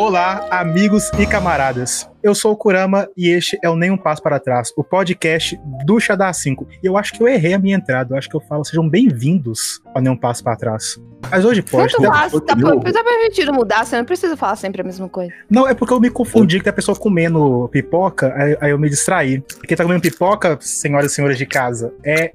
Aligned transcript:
Olá, 0.00 0.48
amigos 0.50 1.10
e 1.18 1.26
camaradas. 1.26 2.08
Eu 2.22 2.34
sou 2.34 2.52
o 2.52 2.56
Kurama 2.56 3.06
e 3.14 3.28
este 3.28 3.58
é 3.62 3.68
o 3.68 3.76
Nem 3.76 3.90
Um 3.90 3.98
Passo 3.98 4.22
Para 4.22 4.40
Trás, 4.40 4.72
o 4.74 4.82
podcast 4.82 5.60
do 5.84 6.00
Xadá 6.00 6.32
5. 6.32 6.66
E 6.82 6.86
eu 6.86 6.96
acho 6.96 7.12
que 7.12 7.22
eu 7.22 7.28
errei 7.28 7.52
a 7.52 7.58
minha 7.58 7.76
entrada. 7.76 8.14
Eu 8.14 8.18
acho 8.18 8.26
que 8.26 8.34
eu 8.34 8.40
falo, 8.40 8.64
sejam 8.64 8.88
bem-vindos 8.88 9.82
ao 9.94 10.00
Nem 10.00 10.10
Um 10.10 10.16
Passo 10.16 10.42
Para 10.42 10.56
Trás. 10.56 10.98
Mas 11.30 11.44
hoje 11.44 11.60
pode. 11.60 11.92
Tanto 11.92 12.08
faz, 12.08 12.32
tá, 12.32 12.40
tá 12.40 13.04
permitido 13.04 13.52
mudar, 13.52 13.84
você 13.84 13.94
não 13.98 14.06
precisa 14.06 14.38
falar 14.38 14.56
sempre 14.56 14.80
a 14.80 14.84
mesma 14.84 15.06
coisa. 15.06 15.34
Não, 15.50 15.68
é 15.68 15.74
porque 15.74 15.92
eu 15.92 16.00
me 16.00 16.08
confundi 16.08 16.56
que 16.56 16.64
tem 16.64 16.70
a 16.70 16.74
pessoa 16.74 16.96
comendo 16.96 17.68
pipoca, 17.70 18.34
aí, 18.34 18.56
aí 18.58 18.70
eu 18.70 18.78
me 18.78 18.88
distraí. 18.88 19.44
Quem 19.68 19.76
tá 19.76 19.84
comendo 19.84 20.00
pipoca, 20.00 20.56
senhoras 20.62 21.12
e 21.12 21.14
senhores 21.14 21.36
de 21.36 21.44
casa, 21.44 21.92
é 22.02 22.32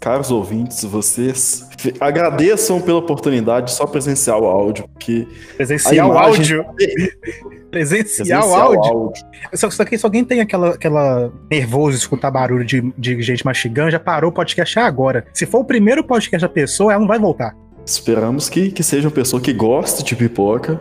Caros 0.00 0.30
ouvintes, 0.30 0.82
vocês 0.84 1.67
agradeçam 2.00 2.80
pela 2.80 2.98
oportunidade 2.98 3.66
de 3.66 3.72
só 3.72 3.86
presenciar 3.86 4.38
o 4.38 4.46
áudio, 4.46 4.88
porque 4.88 5.26
presencial 5.56 6.10
imagem- 6.10 6.56
áudio. 6.56 6.64
Presencial, 7.70 8.26
presencial 8.40 8.54
áudio. 8.54 9.12
Só, 9.52 9.68
só 9.68 9.84
que 9.84 9.98
se 9.98 10.06
alguém 10.06 10.24
tem 10.24 10.40
aquela, 10.40 10.70
aquela 10.70 11.30
nervoso 11.50 11.98
de 11.98 12.02
escutar 12.02 12.30
barulho 12.30 12.64
de, 12.64 12.80
de 12.96 13.20
gente 13.20 13.44
mastigando, 13.44 13.90
já 13.90 14.00
parou 14.00 14.30
o 14.30 14.32
podcast 14.32 14.78
agora. 14.78 15.26
Se 15.34 15.44
for 15.44 15.58
o 15.58 15.64
primeiro 15.64 16.02
podcast 16.02 16.40
da 16.40 16.48
pessoa, 16.48 16.92
ela 16.92 17.00
não 17.00 17.06
vai 17.06 17.18
voltar. 17.18 17.54
Esperamos 17.84 18.48
que, 18.48 18.70
que 18.70 18.82
seja 18.82 19.06
uma 19.06 19.14
pessoa 19.14 19.40
que 19.40 19.52
goste 19.52 20.02
de 20.02 20.16
pipoca 20.16 20.80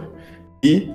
e 0.63 0.89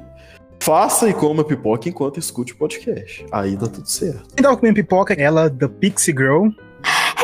faça 0.60 1.10
e 1.10 1.12
coma 1.12 1.44
pipoca 1.44 1.88
enquanto 1.90 2.18
escute 2.18 2.54
o 2.54 2.56
podcast. 2.56 3.26
Aí 3.30 3.54
dá 3.54 3.66
tudo 3.66 3.86
certo. 3.86 4.34
Quem 4.34 4.42
tava 4.42 4.56
comendo 4.56 4.76
pipoca, 4.76 5.12
ela 5.12 5.50
da 5.50 5.68
Pixie 5.68 6.14
Girl. 6.16 6.48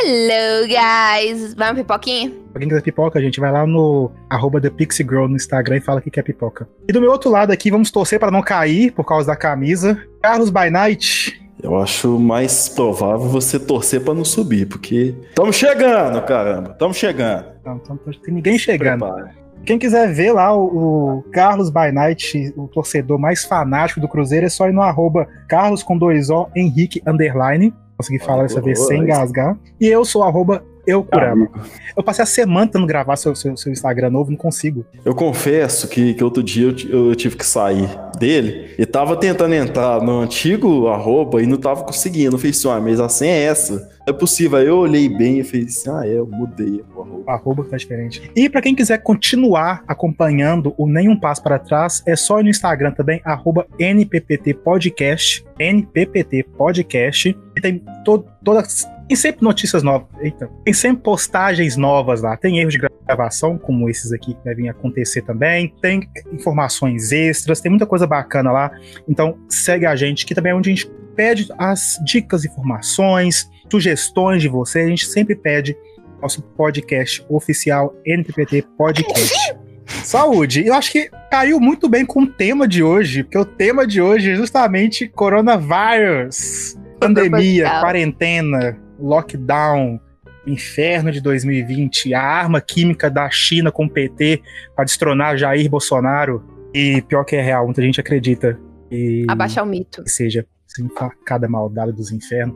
Hello, 0.00 0.68
guys! 0.68 1.54
Vai 1.54 1.70
uma 1.70 1.74
pipoquinha? 1.74 2.30
Pra 2.52 2.60
quem 2.60 2.68
quiser 2.68 2.82
pipoca, 2.82 3.20
gente, 3.20 3.40
vai 3.40 3.50
lá 3.50 3.66
no 3.66 4.12
arroba 4.30 4.60
The 4.60 4.70
Pixie 4.70 5.04
Girl 5.04 5.26
no 5.26 5.34
Instagram 5.34 5.78
e 5.78 5.80
fala 5.80 6.00
que 6.00 6.08
quer 6.08 6.22
pipoca. 6.22 6.68
E 6.86 6.92
do 6.92 7.00
meu 7.00 7.10
outro 7.10 7.28
lado 7.28 7.50
aqui, 7.50 7.68
vamos 7.68 7.90
torcer 7.90 8.20
para 8.20 8.30
não 8.30 8.40
cair 8.40 8.92
por 8.92 9.04
causa 9.04 9.26
da 9.26 9.34
camisa. 9.34 10.00
Carlos 10.22 10.50
by 10.50 10.70
Night. 10.70 11.42
Eu 11.60 11.76
acho 11.76 12.16
mais 12.16 12.68
provável 12.68 13.26
você 13.26 13.58
torcer 13.58 14.00
pra 14.00 14.14
não 14.14 14.24
subir, 14.24 14.68
porque 14.68 15.16
estamos 15.30 15.56
chegando, 15.56 16.22
caramba, 16.22 16.70
estamos 16.70 16.96
chegando. 16.96 17.46
Não, 17.64 17.76
então 17.76 17.98
não 18.06 18.12
tem 18.12 18.34
ninguém 18.34 18.56
chegando. 18.56 19.00
Prepara. 19.00 19.34
Quem 19.66 19.80
quiser 19.80 20.12
ver 20.12 20.32
lá 20.32 20.54
o, 20.54 21.18
o 21.18 21.22
Carlos 21.32 21.70
by 21.70 21.90
Night, 21.92 22.54
o 22.56 22.68
torcedor 22.68 23.18
mais 23.18 23.44
fanático 23.44 24.00
do 24.00 24.06
Cruzeiro, 24.06 24.46
é 24.46 24.48
só 24.48 24.68
ir 24.68 24.72
no 24.72 24.80
arroba 24.80 25.26
Carlos 25.48 25.82
com 25.82 25.98
dois 25.98 26.30
O, 26.30 26.48
Henrique 26.54 27.02
Underline. 27.04 27.74
Consegui 27.98 28.20
falar 28.20 28.44
dessa 28.44 28.60
vez 28.60 28.78
sem 28.86 29.02
engasgar. 29.02 29.58
E 29.80 29.86
eu 29.86 30.04
sou 30.04 30.22
arroba 30.22 30.64
Eu 30.88 31.04
Kurama. 31.04 31.50
Eu 31.94 32.02
passei 32.02 32.22
a 32.22 32.26
semana 32.26 32.66
tentando 32.66 32.86
gravar 32.86 33.14
seu, 33.16 33.34
seu, 33.34 33.54
seu 33.58 33.70
Instagram 33.70 34.08
novo, 34.08 34.30
não 34.30 34.38
consigo. 34.38 34.86
Eu 35.04 35.14
confesso 35.14 35.86
que, 35.86 36.14
que 36.14 36.24
outro 36.24 36.42
dia 36.42 36.74
eu, 36.88 37.08
eu 37.08 37.14
tive 37.14 37.36
que 37.36 37.44
sair 37.44 37.86
dele 38.18 38.74
e 38.78 38.86
tava 38.86 39.14
tentando 39.14 39.54
entrar 39.54 40.00
no 40.00 40.20
antigo 40.20 40.88
arroba 40.88 41.42
e 41.42 41.46
não 41.46 41.58
tava 41.58 41.84
conseguindo. 41.84 42.36
Eu 42.36 42.38
falei 42.38 42.52
assim, 42.52 42.70
ah, 42.70 42.80
mas 42.80 43.00
a 43.00 43.08
senha 43.10 43.34
é 43.34 43.42
essa. 43.42 43.98
É 44.06 44.12
possível. 44.14 44.56
Aí 44.56 44.66
eu 44.66 44.78
olhei 44.78 45.10
bem 45.10 45.40
e 45.40 45.44
falei 45.44 45.66
assim, 45.66 45.90
ah, 45.90 46.06
é, 46.06 46.14
eu 46.14 46.26
mudei 46.26 46.82
o 46.96 47.02
arroba. 47.02 47.22
O 47.26 47.30
arroba 47.30 47.64
tá 47.64 47.76
diferente. 47.76 48.30
E 48.34 48.48
pra 48.48 48.62
quem 48.62 48.74
quiser 48.74 48.96
continuar 49.02 49.84
acompanhando 49.86 50.74
o 50.78 50.86
Nenhum 50.86 51.20
Passo 51.20 51.42
para 51.42 51.58
Trás, 51.58 52.02
é 52.06 52.16
só 52.16 52.40
ir 52.40 52.44
no 52.44 52.48
Instagram 52.48 52.92
também, 52.92 53.20
arroba 53.24 53.66
NPPT 53.78 54.54
Podcast, 54.54 55.44
NPPT 55.58 56.44
Podcast, 56.56 57.36
e 57.54 57.60
tem 57.60 57.84
to 58.06 58.24
todas... 58.42 58.88
Tem 59.08 59.16
sempre 59.16 59.42
notícias 59.42 59.82
novas, 59.82 60.06
eita, 60.20 60.50
tem 60.62 60.74
sempre 60.74 61.02
postagens 61.02 61.78
novas 61.78 62.20
lá, 62.20 62.36
tem 62.36 62.58
erros 62.58 62.74
de 62.74 62.80
gravação, 63.06 63.56
como 63.56 63.88
esses 63.88 64.12
aqui 64.12 64.34
que 64.34 64.44
devem 64.44 64.68
acontecer 64.68 65.22
também, 65.22 65.74
tem 65.80 66.06
informações 66.30 67.10
extras, 67.10 67.62
tem 67.62 67.70
muita 67.70 67.86
coisa 67.86 68.06
bacana 68.06 68.52
lá, 68.52 68.70
então 69.08 69.38
segue 69.48 69.86
a 69.86 69.96
gente, 69.96 70.26
que 70.26 70.34
também 70.34 70.52
é 70.52 70.54
onde 70.54 70.70
a 70.70 70.74
gente 70.74 70.90
pede 71.16 71.48
as 71.56 71.98
dicas, 72.04 72.44
informações, 72.44 73.50
sugestões 73.70 74.42
de 74.42 74.48
você, 74.48 74.80
a 74.80 74.88
gente 74.88 75.06
sempre 75.06 75.34
pede 75.34 75.74
nosso 76.20 76.42
podcast 76.42 77.24
oficial 77.30 77.96
NPPT 78.04 78.66
Podcast. 78.76 79.56
Saúde! 80.04 80.66
Eu 80.66 80.74
acho 80.74 80.92
que 80.92 81.10
caiu 81.30 81.58
muito 81.58 81.88
bem 81.88 82.04
com 82.04 82.24
o 82.24 82.26
tema 82.26 82.68
de 82.68 82.82
hoje, 82.82 83.22
porque 83.22 83.38
o 83.38 83.44
tema 83.44 83.86
de 83.86 84.02
hoje 84.02 84.32
é 84.32 84.34
justamente 84.34 85.08
coronavírus, 85.08 86.76
pandemia, 87.00 87.80
quarentena, 87.80 88.78
lockdown, 88.98 90.00
inferno 90.46 91.10
de 91.12 91.20
2020, 91.20 92.14
a 92.14 92.22
arma 92.22 92.60
química 92.60 93.10
da 93.10 93.28
China 93.30 93.70
com 93.70 93.84
o 93.84 93.90
PT 93.90 94.42
para 94.74 94.84
destronar 94.84 95.36
Jair 95.36 95.68
Bolsonaro. 95.68 96.42
E 96.74 97.02
pior 97.02 97.24
que 97.24 97.36
é 97.36 97.42
real, 97.42 97.64
muita 97.64 97.82
gente 97.82 98.00
acredita. 98.00 98.58
E 98.90 99.24
Abaixar 99.28 99.64
o 99.64 99.66
mito. 99.66 100.02
que 100.04 100.10
seja 100.10 100.46
sem 100.66 100.88
facada 100.90 101.48
maldada 101.48 101.92
dos 101.92 102.12
infernos. 102.12 102.54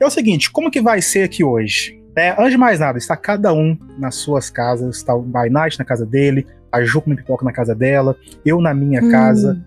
É 0.00 0.06
o 0.06 0.10
seguinte, 0.10 0.50
como 0.50 0.70
que 0.70 0.80
vai 0.80 1.00
ser 1.00 1.22
aqui 1.22 1.42
hoje? 1.44 2.00
É, 2.16 2.30
antes 2.32 2.52
de 2.52 2.56
mais 2.58 2.80
nada, 2.80 2.98
está 2.98 3.16
cada 3.16 3.52
um 3.52 3.76
nas 3.98 4.14
suas 4.16 4.48
casas, 4.50 4.96
está 4.96 5.14
o 5.14 5.22
By 5.22 5.50
Night 5.50 5.78
na 5.78 5.84
casa 5.84 6.04
dele, 6.06 6.46
a 6.72 6.82
Ju 6.82 7.00
com 7.02 7.14
pipoca 7.14 7.44
na 7.44 7.52
casa 7.52 7.74
dela, 7.74 8.16
eu 8.44 8.60
na 8.60 8.72
minha 8.74 9.02
Hum. 9.02 9.10
casa. 9.10 9.62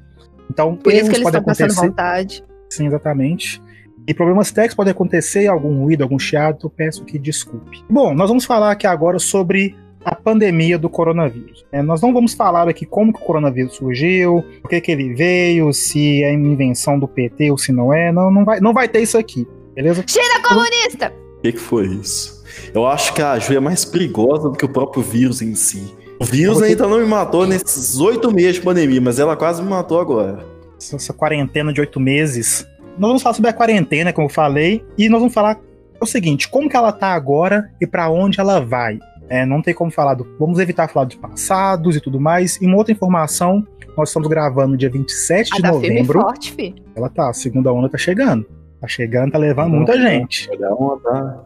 Então, 0.50 0.76
Por 0.76 0.92
isso 0.92 1.10
que 1.10 1.16
eles 1.18 1.24
podem 1.24 1.40
estão 1.40 1.44
passando 1.44 1.72
acontecer. 1.72 1.88
vontade. 1.88 2.44
Sim, 2.70 2.88
exatamente. 2.88 3.62
E 4.10 4.14
problemas 4.14 4.52
técnicos 4.52 4.76
podem 4.76 4.90
acontecer, 4.90 5.46
algum 5.46 5.84
ruído, 5.84 6.02
algum 6.02 6.18
chiado, 6.18 6.58
eu 6.64 6.70
peço 6.72 7.06
que 7.06 7.20
desculpe. 7.20 7.84
Bom, 7.88 8.12
nós 8.16 8.28
vamos 8.28 8.44
falar 8.44 8.72
aqui 8.72 8.88
agora 8.88 9.20
sobre 9.20 9.76
a 10.04 10.16
pandemia 10.16 10.80
do 10.80 10.90
coronavírus. 10.90 11.64
É, 11.72 11.84
nós 11.84 12.02
não 12.02 12.12
vamos 12.12 12.34
falar 12.34 12.68
aqui 12.68 12.88
como 12.88 13.14
que 13.14 13.22
o 13.22 13.24
coronavírus 13.24 13.76
surgiu, 13.76 14.44
por 14.64 14.70
que, 14.72 14.82
que 14.82 14.92
ele 14.92 15.14
veio, 15.14 15.72
se 15.72 16.24
é 16.24 16.32
uma 16.36 16.48
invenção 16.48 16.98
do 16.98 17.08
PT 17.08 17.52
ou 17.52 17.58
se 17.60 17.72
não 17.72 17.94
é. 17.94 18.12
Não, 18.12 18.32
não, 18.32 18.44
vai, 18.44 18.60
não 18.60 18.74
vai 18.74 18.90
ter 18.90 19.00
isso 19.02 19.16
aqui, 19.16 19.48
beleza? 19.76 20.04
China 20.08 20.42
comunista! 20.42 21.14
O 21.38 21.42
que, 21.44 21.52
que 21.52 21.60
foi 21.60 21.86
isso? 21.86 22.44
Eu 22.74 22.88
acho 22.88 23.14
que 23.14 23.22
a 23.22 23.38
Ju 23.38 23.54
é 23.54 23.60
mais 23.60 23.86
perigosa 23.86 24.50
do 24.50 24.56
que 24.58 24.66
o 24.66 24.70
próprio 24.70 25.04
vírus 25.04 25.40
em 25.40 25.54
si. 25.54 25.96
O 26.20 26.26
vírus 26.26 26.58
Você- 26.58 26.66
ainda 26.66 26.88
não 26.88 26.98
me 26.98 27.06
matou 27.06 27.46
nesses 27.46 28.00
oito 28.00 28.34
meses 28.34 28.56
de 28.56 28.62
pandemia, 28.62 29.00
mas 29.00 29.20
ela 29.20 29.38
quase 29.38 29.62
me 29.62 29.70
matou 29.70 30.00
agora. 30.00 30.44
Essa 30.80 31.14
quarentena 31.14 31.72
de 31.72 31.80
oito 31.80 32.00
meses. 32.00 32.66
Nós 33.00 33.08
vamos 33.08 33.24
falar 33.24 33.34
sobre 33.34 33.50
a 33.50 33.54
quarentena, 33.54 34.12
como 34.12 34.28
eu 34.28 34.32
falei, 34.32 34.86
e 34.98 35.08
nós 35.08 35.22
vamos 35.22 35.34
falar 35.34 35.58
o 36.02 36.06
seguinte: 36.06 36.50
como 36.50 36.70
que 36.70 36.76
ela 36.76 36.92
tá 36.92 37.14
agora 37.14 37.72
e 37.80 37.88
pra 37.88 38.10
onde 38.10 38.42
ela 38.42 38.60
vai. 38.60 39.00
É, 39.30 39.46
não 39.46 39.62
tem 39.62 39.74
como 39.74 39.90
falar 39.90 40.16
do. 40.16 40.28
Vamos 40.38 40.60
evitar 40.60 40.90
falar 40.90 41.06
de 41.06 41.16
passados 41.16 41.96
e 41.96 42.02
tudo 42.02 42.20
mais. 42.20 42.62
E 42.62 42.66
uma 42.66 42.76
outra 42.76 42.92
informação: 42.92 43.66
nós 43.96 44.10
estamos 44.10 44.28
gravando 44.28 44.72
no 44.72 44.78
dia 44.78 44.90
27 44.90 45.54
A 45.54 45.56
de 45.56 45.62
da 45.62 45.70
firme 45.72 45.88
e 45.88 45.90
novembro. 45.92 46.22
forte, 46.22 46.52
fi. 46.52 46.76
Ela 46.94 47.10
tá, 47.10 47.30
a 47.30 47.34
segunda 47.34 47.72
onda 47.72 47.88
tá 47.88 47.98
chegando. 47.98 48.46
Tá 48.82 48.88
chegando, 48.88 49.32
tá 49.32 49.38
levando 49.38 49.72
muita 49.72 49.98
gente. 49.98 50.50
Olha 50.52 50.74
onda. 50.74 51.44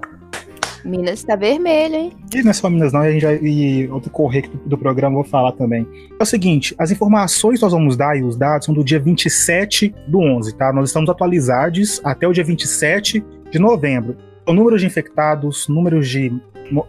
Minas 0.85 1.23
tá 1.23 1.35
vermelho, 1.35 1.95
hein? 1.95 2.11
E 2.33 2.41
não 2.41 2.51
é 2.51 2.53
só 2.53 2.69
Minas, 2.69 2.91
não, 2.91 3.03
e 3.05 3.07
a 3.07 3.11
gente 3.11 3.25
vai, 3.25 3.35
e 3.37 3.87
outro 3.89 4.09
correio 4.11 4.49
do, 4.49 4.57
do 4.69 4.77
programa 4.77 5.15
vou 5.15 5.23
falar 5.23 5.53
também. 5.53 5.87
É 6.19 6.23
o 6.23 6.25
seguinte: 6.25 6.75
as 6.77 6.91
informações 6.91 7.59
que 7.59 7.63
nós 7.63 7.73
vamos 7.73 7.95
dar 7.95 8.17
e 8.17 8.23
os 8.23 8.35
dados 8.35 8.65
são 8.65 8.75
do 8.75 8.83
dia 8.83 8.99
27 8.99 9.93
do 10.07 10.19
11, 10.19 10.55
tá? 10.55 10.73
Nós 10.73 10.89
estamos 10.89 11.09
atualizados 11.09 12.01
até 12.03 12.27
o 12.27 12.33
dia 12.33 12.43
27 12.43 13.23
de 13.49 13.59
novembro. 13.59 14.17
Então, 14.41 14.53
números 14.53 14.81
de 14.81 14.87
infectados, 14.87 15.67
números 15.67 16.09
de 16.09 16.31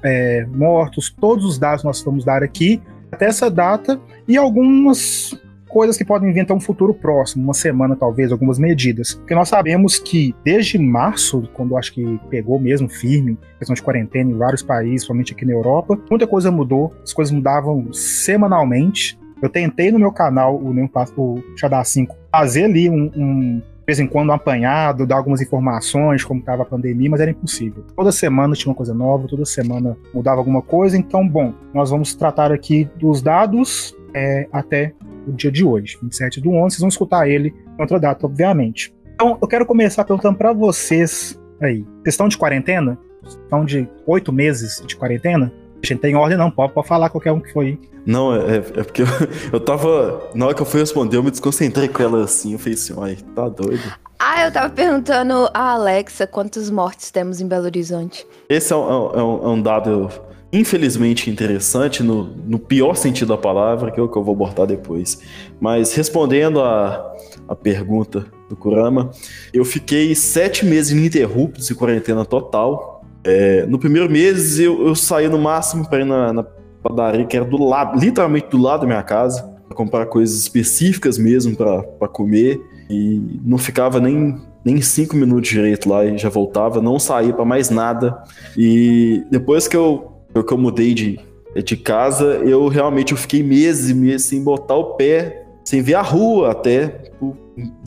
é, 0.02 0.46
mortos, 0.46 1.14
todos 1.20 1.44
os 1.44 1.58
dados 1.58 1.84
nós 1.84 2.02
vamos 2.02 2.24
dar 2.24 2.42
aqui 2.42 2.80
até 3.12 3.26
essa 3.26 3.50
data 3.50 4.00
e 4.26 4.36
algumas 4.36 5.38
coisas 5.74 5.96
que 5.96 6.04
podem 6.04 6.40
até 6.40 6.54
um 6.54 6.60
futuro 6.60 6.94
próximo, 6.94 7.42
uma 7.42 7.52
semana 7.52 7.96
talvez, 7.96 8.30
algumas 8.30 8.60
medidas. 8.60 9.14
Porque 9.14 9.34
nós 9.34 9.48
sabemos 9.48 9.98
que 9.98 10.32
desde 10.44 10.78
março, 10.78 11.48
quando 11.52 11.76
acho 11.76 11.92
que 11.92 12.20
pegou 12.30 12.60
mesmo 12.60 12.88
firme, 12.88 13.36
questão 13.58 13.74
de 13.74 13.82
quarentena 13.82 14.30
em 14.30 14.38
vários 14.38 14.62
países, 14.62 15.00
principalmente 15.00 15.32
aqui 15.32 15.44
na 15.44 15.52
Europa, 15.52 15.98
muita 16.08 16.28
coisa 16.28 16.48
mudou, 16.48 16.94
as 17.02 17.12
coisas 17.12 17.34
mudavam 17.34 17.92
semanalmente. 17.92 19.18
Eu 19.42 19.48
tentei 19.48 19.90
no 19.90 19.98
meu 19.98 20.12
canal, 20.12 20.56
o, 20.56 20.72
Nenhum 20.72 20.86
Passo- 20.86 21.12
o 21.20 21.42
Xadá 21.56 21.82
5, 21.82 22.16
fazer 22.30 22.64
ali 22.64 22.88
um, 22.88 23.10
um, 23.16 23.58
de 23.58 23.84
vez 23.84 23.98
em 23.98 24.06
quando 24.06 24.28
um 24.30 24.32
apanhado, 24.32 25.04
dar 25.04 25.16
algumas 25.16 25.42
informações 25.42 26.22
como 26.22 26.38
estava 26.38 26.62
a 26.62 26.66
pandemia, 26.66 27.10
mas 27.10 27.20
era 27.20 27.32
impossível. 27.32 27.84
Toda 27.96 28.12
semana 28.12 28.54
tinha 28.54 28.70
uma 28.70 28.76
coisa 28.76 28.94
nova, 28.94 29.26
toda 29.26 29.44
semana 29.44 29.96
mudava 30.14 30.38
alguma 30.38 30.62
coisa, 30.62 30.96
então, 30.96 31.28
bom, 31.28 31.52
nós 31.74 31.90
vamos 31.90 32.14
tratar 32.14 32.52
aqui 32.52 32.88
dos 32.96 33.20
dados 33.20 33.92
é, 34.14 34.46
até 34.52 34.94
o 35.26 35.32
dia 35.32 35.50
de 35.52 35.64
hoje, 35.64 35.98
27 36.02 36.40
do 36.40 36.50
11, 36.50 36.60
vocês 36.74 36.80
vão 36.80 36.88
escutar 36.88 37.28
ele 37.28 37.54
em 37.76 37.80
outra 37.80 37.98
data, 37.98 38.26
obviamente. 38.26 38.94
Então, 39.14 39.38
eu 39.40 39.46
quero 39.48 39.64
começar 39.66 40.04
perguntando 40.04 40.36
para 40.36 40.52
vocês 40.52 41.40
aí, 41.62 41.82
vocês 42.02 42.14
estão 42.14 42.28
de 42.28 42.36
quarentena? 42.36 42.98
Estão 43.24 43.64
de 43.64 43.88
oito 44.06 44.32
meses 44.32 44.82
de 44.86 44.96
quarentena? 44.96 45.52
A 45.82 45.86
gente 45.86 46.00
tem 46.00 46.14
ordem 46.14 46.36
não, 46.36 46.50
pode, 46.50 46.72
pode 46.72 46.88
falar 46.88 47.08
qualquer 47.10 47.32
um 47.32 47.40
que 47.40 47.52
foi. 47.52 47.78
Não, 48.06 48.34
é, 48.34 48.56
é 48.56 48.60
porque 48.82 49.02
eu, 49.02 49.06
eu 49.52 49.60
tava. 49.60 50.30
Na 50.34 50.46
hora 50.46 50.54
que 50.54 50.60
eu 50.62 50.66
fui 50.66 50.80
responder, 50.80 51.16
eu 51.16 51.22
me 51.22 51.30
desconcentrei 51.30 51.88
com 51.88 52.02
ela 52.02 52.24
assim. 52.24 52.52
Eu 52.52 52.58
falei 52.58 52.74
assim, 52.74 52.94
ai, 53.00 53.16
tá 53.34 53.48
doido. 53.48 53.82
Ah, 54.18 54.46
eu 54.46 54.52
tava 54.52 54.70
perguntando 54.70 55.48
a 55.52 55.72
Alexa 55.72 56.26
quantos 56.26 56.70
mortes 56.70 57.10
temos 57.10 57.40
em 57.40 57.46
Belo 57.48 57.64
Horizonte. 57.66 58.26
Esse 58.48 58.72
é 58.72 58.76
um, 58.76 59.10
é 59.10 59.22
um- 59.22 59.44
é 59.44 59.48
um 59.48 59.60
dado 59.62 60.08
infelizmente 60.54 61.28
interessante, 61.28 62.00
no, 62.00 62.24
no 62.46 62.60
pior 62.60 62.94
sentido 62.94 63.28
da 63.28 63.36
palavra, 63.36 63.90
que 63.90 63.98
é 63.98 64.02
o 64.02 64.08
que 64.08 64.16
eu 64.16 64.22
vou 64.22 64.34
abordar 64.34 64.68
depois. 64.68 65.20
Mas 65.60 65.92
respondendo 65.94 66.60
a, 66.60 67.12
a 67.48 67.56
pergunta 67.56 68.24
do 68.48 68.54
Kurama, 68.54 69.10
eu 69.52 69.64
fiquei 69.64 70.14
sete 70.14 70.64
meses 70.64 70.92
ininterruptos 70.92 71.68
em 71.68 71.74
quarentena 71.74 72.24
total. 72.24 73.04
É, 73.24 73.66
no 73.66 73.80
primeiro 73.80 74.08
mês 74.08 74.60
eu, 74.60 74.86
eu 74.86 74.94
saí 74.94 75.28
no 75.28 75.38
máximo 75.38 75.88
para 75.88 76.02
ir 76.02 76.04
na, 76.04 76.32
na 76.32 76.46
padaria, 76.80 77.24
que 77.24 77.36
era 77.36 77.44
do 77.44 77.60
lado, 77.60 77.98
literalmente 77.98 78.46
do 78.48 78.58
lado 78.58 78.82
da 78.82 78.86
minha 78.86 79.02
casa, 79.02 79.42
para 79.66 79.76
comprar 79.76 80.06
coisas 80.06 80.38
específicas 80.38 81.18
mesmo 81.18 81.56
para 81.56 82.08
comer. 82.08 82.60
E 82.88 83.20
não 83.44 83.58
ficava 83.58 83.98
nem, 83.98 84.36
nem 84.64 84.80
cinco 84.80 85.16
minutos 85.16 85.50
direito 85.50 85.88
lá 85.88 86.04
e 86.04 86.16
já 86.16 86.28
voltava, 86.28 86.80
não 86.80 87.00
saía 87.00 87.32
para 87.32 87.44
mais 87.44 87.70
nada. 87.70 88.22
E 88.56 89.24
depois 89.32 89.66
que 89.66 89.76
eu, 89.76 90.13
que 90.42 90.52
eu 90.52 90.58
mudei 90.58 90.94
de, 90.94 91.20
de 91.62 91.76
casa, 91.76 92.24
eu 92.44 92.66
realmente 92.66 93.12
eu 93.12 93.18
fiquei 93.18 93.42
meses 93.42 93.90
e 93.90 93.94
meses 93.94 94.26
sem 94.26 94.42
botar 94.42 94.74
o 94.74 94.94
pé, 94.94 95.46
sem 95.64 95.82
ver 95.82 95.94
a 95.94 96.02
rua 96.02 96.50
até, 96.50 96.88
por 97.18 97.36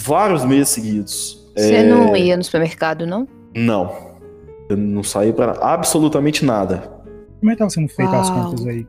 vários 0.02 0.46
meses 0.46 0.70
seguidos. 0.70 1.52
Você 1.56 1.76
é... 1.76 1.84
não 1.84 2.16
ia 2.16 2.38
no 2.38 2.44
supermercado, 2.44 3.06
não? 3.06 3.28
Não. 3.56 3.92
Eu 4.70 4.78
não 4.78 5.04
saí 5.04 5.34
para 5.34 5.54
absolutamente 5.62 6.46
nada. 6.46 6.92
Como 7.40 7.52
é 7.52 7.56
que 7.56 7.64
estava 7.64 7.70
sendo 7.70 7.90
feita 7.90 8.20
as 8.20 8.30
contas 8.30 8.66
aí? 8.66 8.88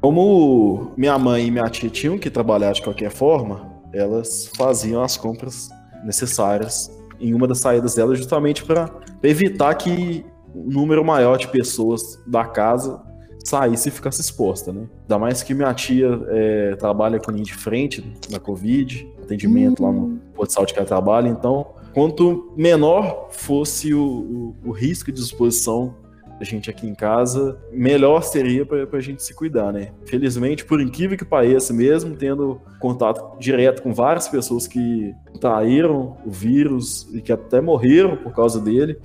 Como 0.00 0.92
minha 0.96 1.18
mãe 1.18 1.46
e 1.46 1.50
minha 1.50 1.68
tia 1.68 1.90
tinham 1.90 2.18
que 2.18 2.30
trabalhar 2.30 2.72
de 2.72 2.82
qualquer 2.82 3.10
forma, 3.10 3.70
elas 3.92 4.50
faziam 4.56 5.02
as 5.02 5.16
compras 5.16 5.68
necessárias 6.04 6.90
em 7.20 7.34
uma 7.34 7.46
das 7.46 7.58
saídas 7.58 7.94
delas, 7.94 8.18
justamente 8.18 8.64
para 8.64 8.90
evitar 9.22 9.74
que 9.74 10.24
um 10.54 10.70
número 10.70 11.04
maior 11.04 11.36
de 11.36 11.48
pessoas 11.48 12.18
da 12.26 12.44
casa 12.44 13.00
saísse 13.44 13.88
e 13.88 13.92
ficasse 13.92 14.20
exposta, 14.20 14.72
né? 14.72 14.86
Ainda 15.02 15.18
mais 15.18 15.42
que 15.42 15.54
minha 15.54 15.72
tia 15.72 16.20
é, 16.28 16.76
trabalha 16.76 17.18
com 17.18 17.30
linha 17.30 17.44
de 17.44 17.54
frente 17.54 18.04
na 18.30 18.38
Covid, 18.38 19.08
atendimento 19.22 19.82
lá 19.82 19.90
no 19.90 20.00
hum. 20.00 20.18
posto 20.34 20.48
de 20.50 20.54
saúde 20.54 20.72
que 20.72 20.78
ela 20.78 20.86
trabalha, 20.86 21.28
então 21.28 21.74
quanto 21.94 22.52
menor 22.56 23.28
fosse 23.30 23.94
o, 23.94 24.54
o, 24.62 24.68
o 24.68 24.70
risco 24.70 25.10
de 25.10 25.20
exposição 25.20 25.94
a 26.40 26.44
gente 26.44 26.70
aqui 26.70 26.86
em 26.86 26.94
casa, 26.94 27.58
melhor 27.70 28.22
seria 28.22 28.64
para 28.64 28.86
a 28.90 29.00
gente 29.00 29.22
se 29.22 29.34
cuidar, 29.34 29.72
né? 29.72 29.92
Felizmente, 30.06 30.64
por 30.64 30.80
incrível 30.80 31.16
que 31.16 31.24
pareça, 31.24 31.72
mesmo 31.72 32.16
tendo 32.16 32.58
contato 32.80 33.38
direto 33.38 33.82
com 33.82 33.92
várias 33.92 34.26
pessoas 34.26 34.66
que 34.66 35.14
traíram 35.38 36.16
o 36.24 36.30
vírus 36.30 37.06
e 37.12 37.20
que 37.20 37.30
até 37.30 37.60
morreram 37.60 38.16
por 38.16 38.32
causa 38.32 38.58
dele, 38.58 38.98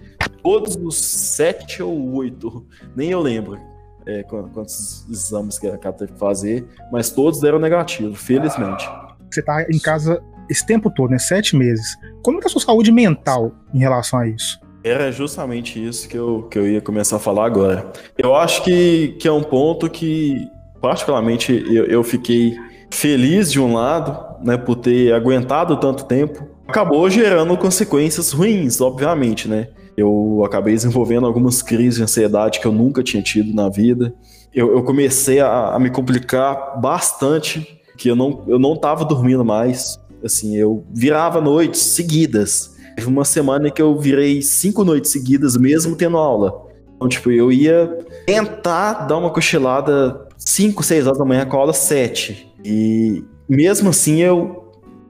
todos 0.46 0.76
os 0.76 0.96
sete 0.96 1.82
ou 1.82 2.14
oito, 2.14 2.68
nem 2.96 3.10
eu 3.10 3.20
lembro 3.20 3.60
é, 4.06 4.22
quantos 4.22 5.04
exames 5.10 5.58
que 5.58 5.66
a 5.66 5.76
cara 5.76 5.96
teve 5.96 6.14
que 6.14 6.20
fazer, 6.20 6.64
mas 6.92 7.10
todos 7.10 7.40
deram 7.40 7.58
negativo, 7.58 8.14
felizmente. 8.14 8.88
Você 9.32 9.42
tá 9.42 9.66
em 9.68 9.80
casa 9.80 10.22
esse 10.48 10.64
tempo 10.64 10.92
todo, 10.92 11.10
né? 11.10 11.18
Sete 11.18 11.56
meses. 11.56 11.98
Como 12.22 12.38
é 12.38 12.42
que 12.42 12.46
é 12.46 12.50
a 12.50 12.52
sua 12.52 12.62
saúde 12.62 12.92
mental 12.92 13.54
em 13.74 13.80
relação 13.80 14.20
a 14.20 14.28
isso? 14.28 14.60
Era 14.84 15.12
justamente 15.12 15.84
isso 15.84 16.08
que 16.08 16.16
eu, 16.16 16.44
que 16.44 16.60
eu 16.60 16.70
ia 16.70 16.80
começar 16.80 17.16
a 17.16 17.20
falar 17.20 17.48
agora. 17.48 17.92
Eu 18.16 18.36
acho 18.36 18.64
que, 18.64 19.16
que 19.20 19.28
é 19.28 19.32
um 19.32 19.42
ponto 19.42 19.90
que, 19.90 20.48
particularmente, 20.80 21.66
eu, 21.68 21.86
eu 21.86 22.04
fiquei 22.04 22.56
feliz 22.92 23.52
de 23.52 23.60
um 23.60 23.74
lado, 23.74 24.46
né, 24.46 24.58
por 24.58 24.76
ter 24.76 25.12
aguentado 25.12 25.76
tanto 25.78 26.06
tempo. 26.06 26.48
Acabou 26.68 27.10
gerando 27.10 27.58
consequências 27.58 28.32
ruins, 28.32 28.80
obviamente, 28.80 29.48
né? 29.48 29.70
Eu 29.98 30.44
acabei 30.46 30.74
desenvolvendo 30.74 31.26
algumas 31.26 31.62
crises 31.62 31.96
de 31.96 32.04
ansiedade 32.04 32.60
que 32.60 32.66
eu 32.66 32.72
nunca 32.72 33.02
tinha 33.02 33.24
tido 33.24 33.54
na 33.54 33.70
vida. 33.70 34.14
Eu, 34.54 34.72
eu 34.74 34.84
comecei 34.84 35.40
a, 35.40 35.76
a, 35.76 35.80
me 35.80 35.90
complicar 35.90 36.80
bastante, 36.80 37.82
que 37.98 38.10
eu 38.10 38.16
não, 38.16 38.44
eu 38.48 38.60
não 38.60 38.76
tava 38.76 39.06
dormindo 39.06 39.44
mais. 39.46 40.00
Assim, 40.24 40.56
eu 40.56 40.84
virava 40.92 41.40
noites 41.40 41.82
seguidas 41.82 42.76
Teve 42.96 43.10
uma 43.10 43.26
semana 43.26 43.70
que 43.70 43.82
eu 43.82 43.98
virei 44.00 44.42
cinco 44.42 44.86
noites 44.86 45.12
seguidas, 45.12 45.58
mesmo 45.58 45.98
tendo 45.98 46.18
aula. 46.18 46.66
Então, 46.96 47.10
tipo, 47.10 47.30
eu 47.30 47.52
ia 47.52 47.88
tentar 48.26 49.06
dar 49.06 49.18
uma 49.18 49.30
cochilada 49.30 50.28
5, 50.38 50.82
6 50.82 51.06
horas 51.06 51.20
da 51.20 51.26
manhã 51.26 51.46
com 51.46 51.58
a 51.58 51.60
aula 51.60 51.74
7. 51.74 52.54
E 52.64 53.22
mesmo 53.50 53.90
assim 53.90 54.22
eu. 54.22 54.65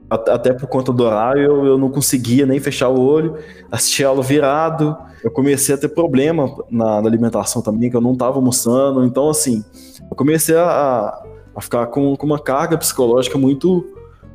Até 0.08 0.52
por 0.52 0.68
conta 0.68 0.92
do 0.92 1.02
horário, 1.02 1.42
eu, 1.42 1.66
eu 1.66 1.78
não 1.78 1.90
conseguia 1.90 2.46
nem 2.46 2.60
fechar 2.60 2.88
o 2.88 3.00
olho, 3.00 3.36
assistir 3.72 4.04
a 4.04 4.08
aula 4.08 4.22
virado. 4.22 4.96
Eu 5.22 5.30
comecei 5.30 5.74
a 5.74 5.78
ter 5.78 5.88
problema 5.88 6.48
na, 6.70 7.02
na 7.02 7.08
alimentação 7.08 7.60
também, 7.60 7.90
que 7.90 7.96
eu 7.96 8.00
não 8.00 8.12
estava 8.12 8.36
almoçando. 8.36 9.04
Então, 9.04 9.28
assim, 9.28 9.64
eu 10.08 10.16
comecei 10.16 10.56
a, 10.56 11.18
a 11.54 11.60
ficar 11.60 11.86
com, 11.86 12.14
com 12.14 12.26
uma 12.26 12.38
carga 12.38 12.78
psicológica 12.78 13.36
muito, 13.36 13.84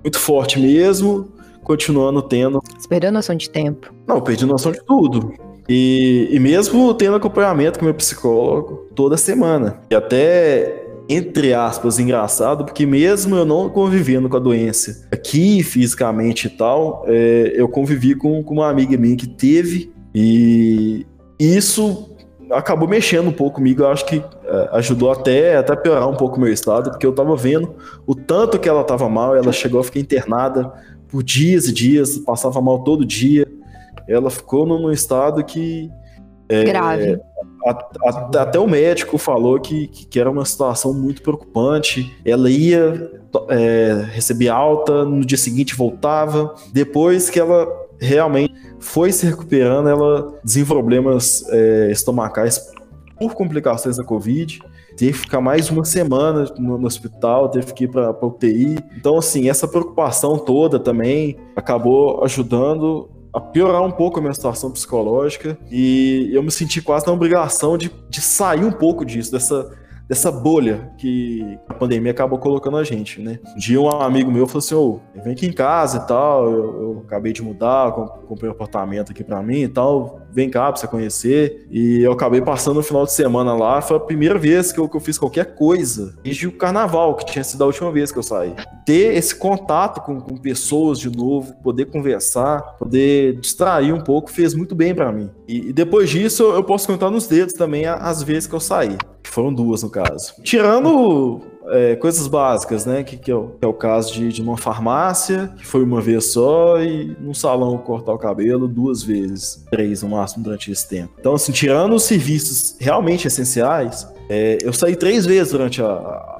muito 0.03 0.19
forte 0.19 0.59
mesmo 0.59 1.31
continuando 1.63 2.21
tendo. 2.21 2.61
Você 2.77 2.87
perdeu 2.87 3.11
noção 3.11 3.35
de 3.35 3.49
tempo? 3.49 3.93
Não, 4.07 4.15
eu 4.15 4.21
perdi 4.21 4.45
noção 4.45 4.71
de 4.71 4.83
tudo. 4.83 5.33
E, 5.69 6.27
e 6.31 6.39
mesmo 6.39 6.93
tendo 6.93 7.15
acompanhamento 7.15 7.79
com 7.79 7.85
meu 7.85 7.93
psicólogo 7.93 8.87
toda 8.95 9.15
semana. 9.15 9.79
E 9.89 9.95
até, 9.95 10.80
entre 11.09 11.53
aspas, 11.53 11.99
engraçado, 11.99 12.65
porque 12.65 12.85
mesmo 12.85 13.35
eu 13.35 13.45
não 13.45 13.69
convivendo 13.69 14.29
com 14.29 14.37
a 14.37 14.39
doença 14.39 15.07
aqui 15.11 15.61
fisicamente 15.63 16.47
e 16.47 16.49
tal, 16.49 17.03
é, 17.07 17.51
eu 17.55 17.67
convivi 17.67 18.15
com, 18.15 18.43
com 18.43 18.55
uma 18.55 18.69
amiga 18.69 18.97
minha 18.97 19.17
que 19.17 19.27
teve. 19.27 19.91
E 20.13 21.05
isso 21.39 22.11
acabou 22.51 22.87
mexendo 22.87 23.27
um 23.27 23.33
pouco 23.33 23.55
comigo. 23.55 23.83
Eu 23.83 23.89
acho 23.89 24.05
que 24.05 24.17
é, 24.17 24.69
ajudou 24.73 25.11
até, 25.11 25.57
até 25.57 25.75
piorar 25.75 26.07
um 26.07 26.15
pouco 26.15 26.37
o 26.37 26.39
meu 26.39 26.51
estado, 26.51 26.91
porque 26.91 27.05
eu 27.05 27.13
tava 27.13 27.35
vendo 27.35 27.75
o 28.05 28.13
tanto 28.13 28.59
que 28.59 28.69
ela 28.69 28.83
tava 28.83 29.09
mal. 29.09 29.35
Ela 29.35 29.51
chegou 29.51 29.79
a 29.79 29.83
ficar 29.83 29.99
internada 29.99 30.71
por 31.07 31.23
dias 31.23 31.67
e 31.67 31.73
dias, 31.73 32.17
passava 32.17 32.61
mal 32.61 32.83
todo 32.83 33.05
dia. 33.05 33.47
Ela 34.07 34.29
ficou 34.29 34.65
num 34.65 34.91
estado 34.91 35.43
que. 35.43 35.89
É, 36.51 36.63
Grave. 36.65 37.19
Até 38.35 38.59
o 38.59 38.67
médico 38.67 39.17
falou 39.17 39.59
que, 39.59 39.87
que, 39.87 40.19
era 40.19 40.29
uma 40.29 40.43
situação 40.43 40.93
muito 40.93 41.21
preocupante. 41.21 42.13
Ela 42.25 42.49
ia 42.49 43.11
é, 43.49 44.05
receber 44.11 44.49
alta, 44.49 45.05
no 45.05 45.25
dia 45.25 45.37
seguinte 45.37 45.75
voltava. 45.75 46.53
Depois 46.73 47.29
que 47.29 47.39
ela 47.39 47.67
realmente 47.99 48.53
foi 48.79 49.11
se 49.11 49.25
recuperando, 49.25 49.87
ela 49.87 50.33
desenvolveu 50.43 50.83
problemas 50.83 51.45
é, 51.49 51.91
estomacais 51.91 52.59
por 53.17 53.33
complicações 53.35 53.97
da 53.97 54.03
Covid 54.03 54.59
teve 54.95 55.13
que 55.13 55.19
ficar 55.19 55.41
mais 55.41 55.69
uma 55.69 55.85
semana 55.85 56.45
no, 56.57 56.77
no 56.77 56.87
hospital, 56.87 57.49
teve 57.49 57.73
que 57.73 57.85
ir 57.85 57.87
para 57.87 58.11
UTI. 58.25 58.77
Então, 58.95 59.17
assim, 59.17 59.49
essa 59.49 59.67
preocupação 59.67 60.37
toda 60.37 60.79
também 60.79 61.37
acabou 61.55 62.23
ajudando 62.23 63.09
a 63.33 63.39
piorar 63.39 63.81
um 63.81 63.91
pouco 63.91 64.19
a 64.19 64.21
minha 64.21 64.33
situação 64.33 64.71
psicológica 64.71 65.57
e 65.69 66.29
eu 66.33 66.43
me 66.43 66.51
senti 66.51 66.81
quase 66.81 67.07
na 67.07 67.13
obrigação 67.13 67.77
de, 67.77 67.91
de 68.09 68.21
sair 68.21 68.63
um 68.63 68.71
pouco 68.71 69.05
disso, 69.05 69.31
dessa 69.31 69.71
dessa 70.11 70.29
bolha 70.29 70.91
que 70.97 71.57
a 71.69 71.73
pandemia 71.73 72.11
acabou 72.11 72.37
colocando 72.37 72.75
a 72.75 72.83
gente, 72.83 73.21
né? 73.21 73.39
Um 73.55 73.57
dia 73.57 73.79
um 73.79 73.87
amigo 73.87 74.29
meu 74.29 74.45
falou 74.45 74.59
assim, 74.59 74.75
ô, 74.75 74.99
oh, 75.15 75.21
vem 75.23 75.31
aqui 75.31 75.45
em 75.45 75.53
casa 75.53 75.99
e 75.99 76.05
tal, 76.05 76.51
eu, 76.51 76.81
eu 76.81 77.03
acabei 77.07 77.31
de 77.31 77.41
mudar, 77.41 77.93
comprei 78.27 78.49
um 78.49 78.51
apartamento 78.51 79.13
aqui 79.13 79.23
para 79.23 79.41
mim 79.41 79.61
e 79.61 79.67
tal, 79.69 80.19
vem 80.33 80.49
cá 80.49 80.71
pra 80.71 80.79
você 80.79 80.87
conhecer. 80.87 81.67
E 81.69 82.01
eu 82.01 82.11
acabei 82.11 82.41
passando 82.41 82.79
o 82.79 82.83
final 82.83 83.05
de 83.05 83.13
semana 83.13 83.53
lá, 83.53 83.81
foi 83.81 83.97
a 83.97 83.99
primeira 83.99 84.37
vez 84.37 84.71
que 84.71 84.79
eu, 84.79 84.87
que 84.87 84.95
eu 84.95 85.01
fiz 85.01 85.17
qualquer 85.17 85.55
coisa, 85.55 86.15
desde 86.23 86.47
o 86.47 86.51
carnaval, 86.51 87.15
que 87.15 87.25
tinha 87.25 87.43
sido 87.43 87.63
a 87.63 87.67
última 87.67 87.91
vez 87.91 88.11
que 88.11 88.19
eu 88.19 88.23
saí. 88.23 88.53
Ter 88.85 89.15
esse 89.15 89.35
contato 89.35 90.01
com, 90.01 90.19
com 90.19 90.35
pessoas 90.37 90.99
de 90.99 91.09
novo, 91.09 91.53
poder 91.61 91.85
conversar, 91.85 92.61
poder 92.77 93.39
distrair 93.39 93.93
um 93.93 94.01
pouco, 94.01 94.31
fez 94.31 94.53
muito 94.53 94.75
bem 94.75 94.93
para 94.93 95.11
mim. 95.11 95.29
E, 95.47 95.69
e, 95.69 95.73
depois 95.73 96.09
disso, 96.09 96.43
eu 96.43 96.63
posso 96.63 96.87
contar 96.87 97.09
nos 97.09 97.27
dedos 97.27 97.53
também 97.53 97.85
as 97.85 98.23
vezes 98.23 98.47
que 98.47 98.55
eu 98.55 98.59
saí. 98.59 98.97
Foram 99.23 99.53
duas, 99.53 99.83
no 99.83 99.89
caso. 99.89 100.33
Tirando 100.43 101.41
é, 101.67 101.95
coisas 101.95 102.27
básicas, 102.27 102.85
né? 102.85 103.03
Que, 103.03 103.17
que, 103.17 103.31
é, 103.31 103.35
o, 103.35 103.49
que 103.59 103.65
é 103.65 103.67
o 103.67 103.73
caso 103.73 104.13
de, 104.13 104.29
de 104.29 104.41
uma 104.41 104.57
farmácia, 104.57 105.53
que 105.57 105.65
foi 105.65 105.83
uma 105.83 106.01
vez 106.01 106.31
só, 106.31 106.81
e 106.81 107.15
num 107.19 107.33
salão 107.33 107.77
cortar 107.77 108.13
o 108.13 108.17
cabelo 108.17 108.67
duas 108.67 109.03
vezes, 109.03 109.63
três 109.69 110.03
no 110.03 110.09
máximo 110.09 110.43
durante 110.43 110.71
esse 110.71 110.87
tempo. 110.87 111.13
Então, 111.19 111.33
assim, 111.33 111.51
tirando 111.51 111.95
os 111.95 112.03
serviços 112.03 112.75
realmente 112.79 113.27
essenciais, 113.27 114.07
é, 114.29 114.57
eu 114.61 114.73
saí 114.73 114.95
três 114.95 115.25
vezes 115.25 115.51
durante 115.51 115.81
a, 115.81 115.85
a, 115.85 116.39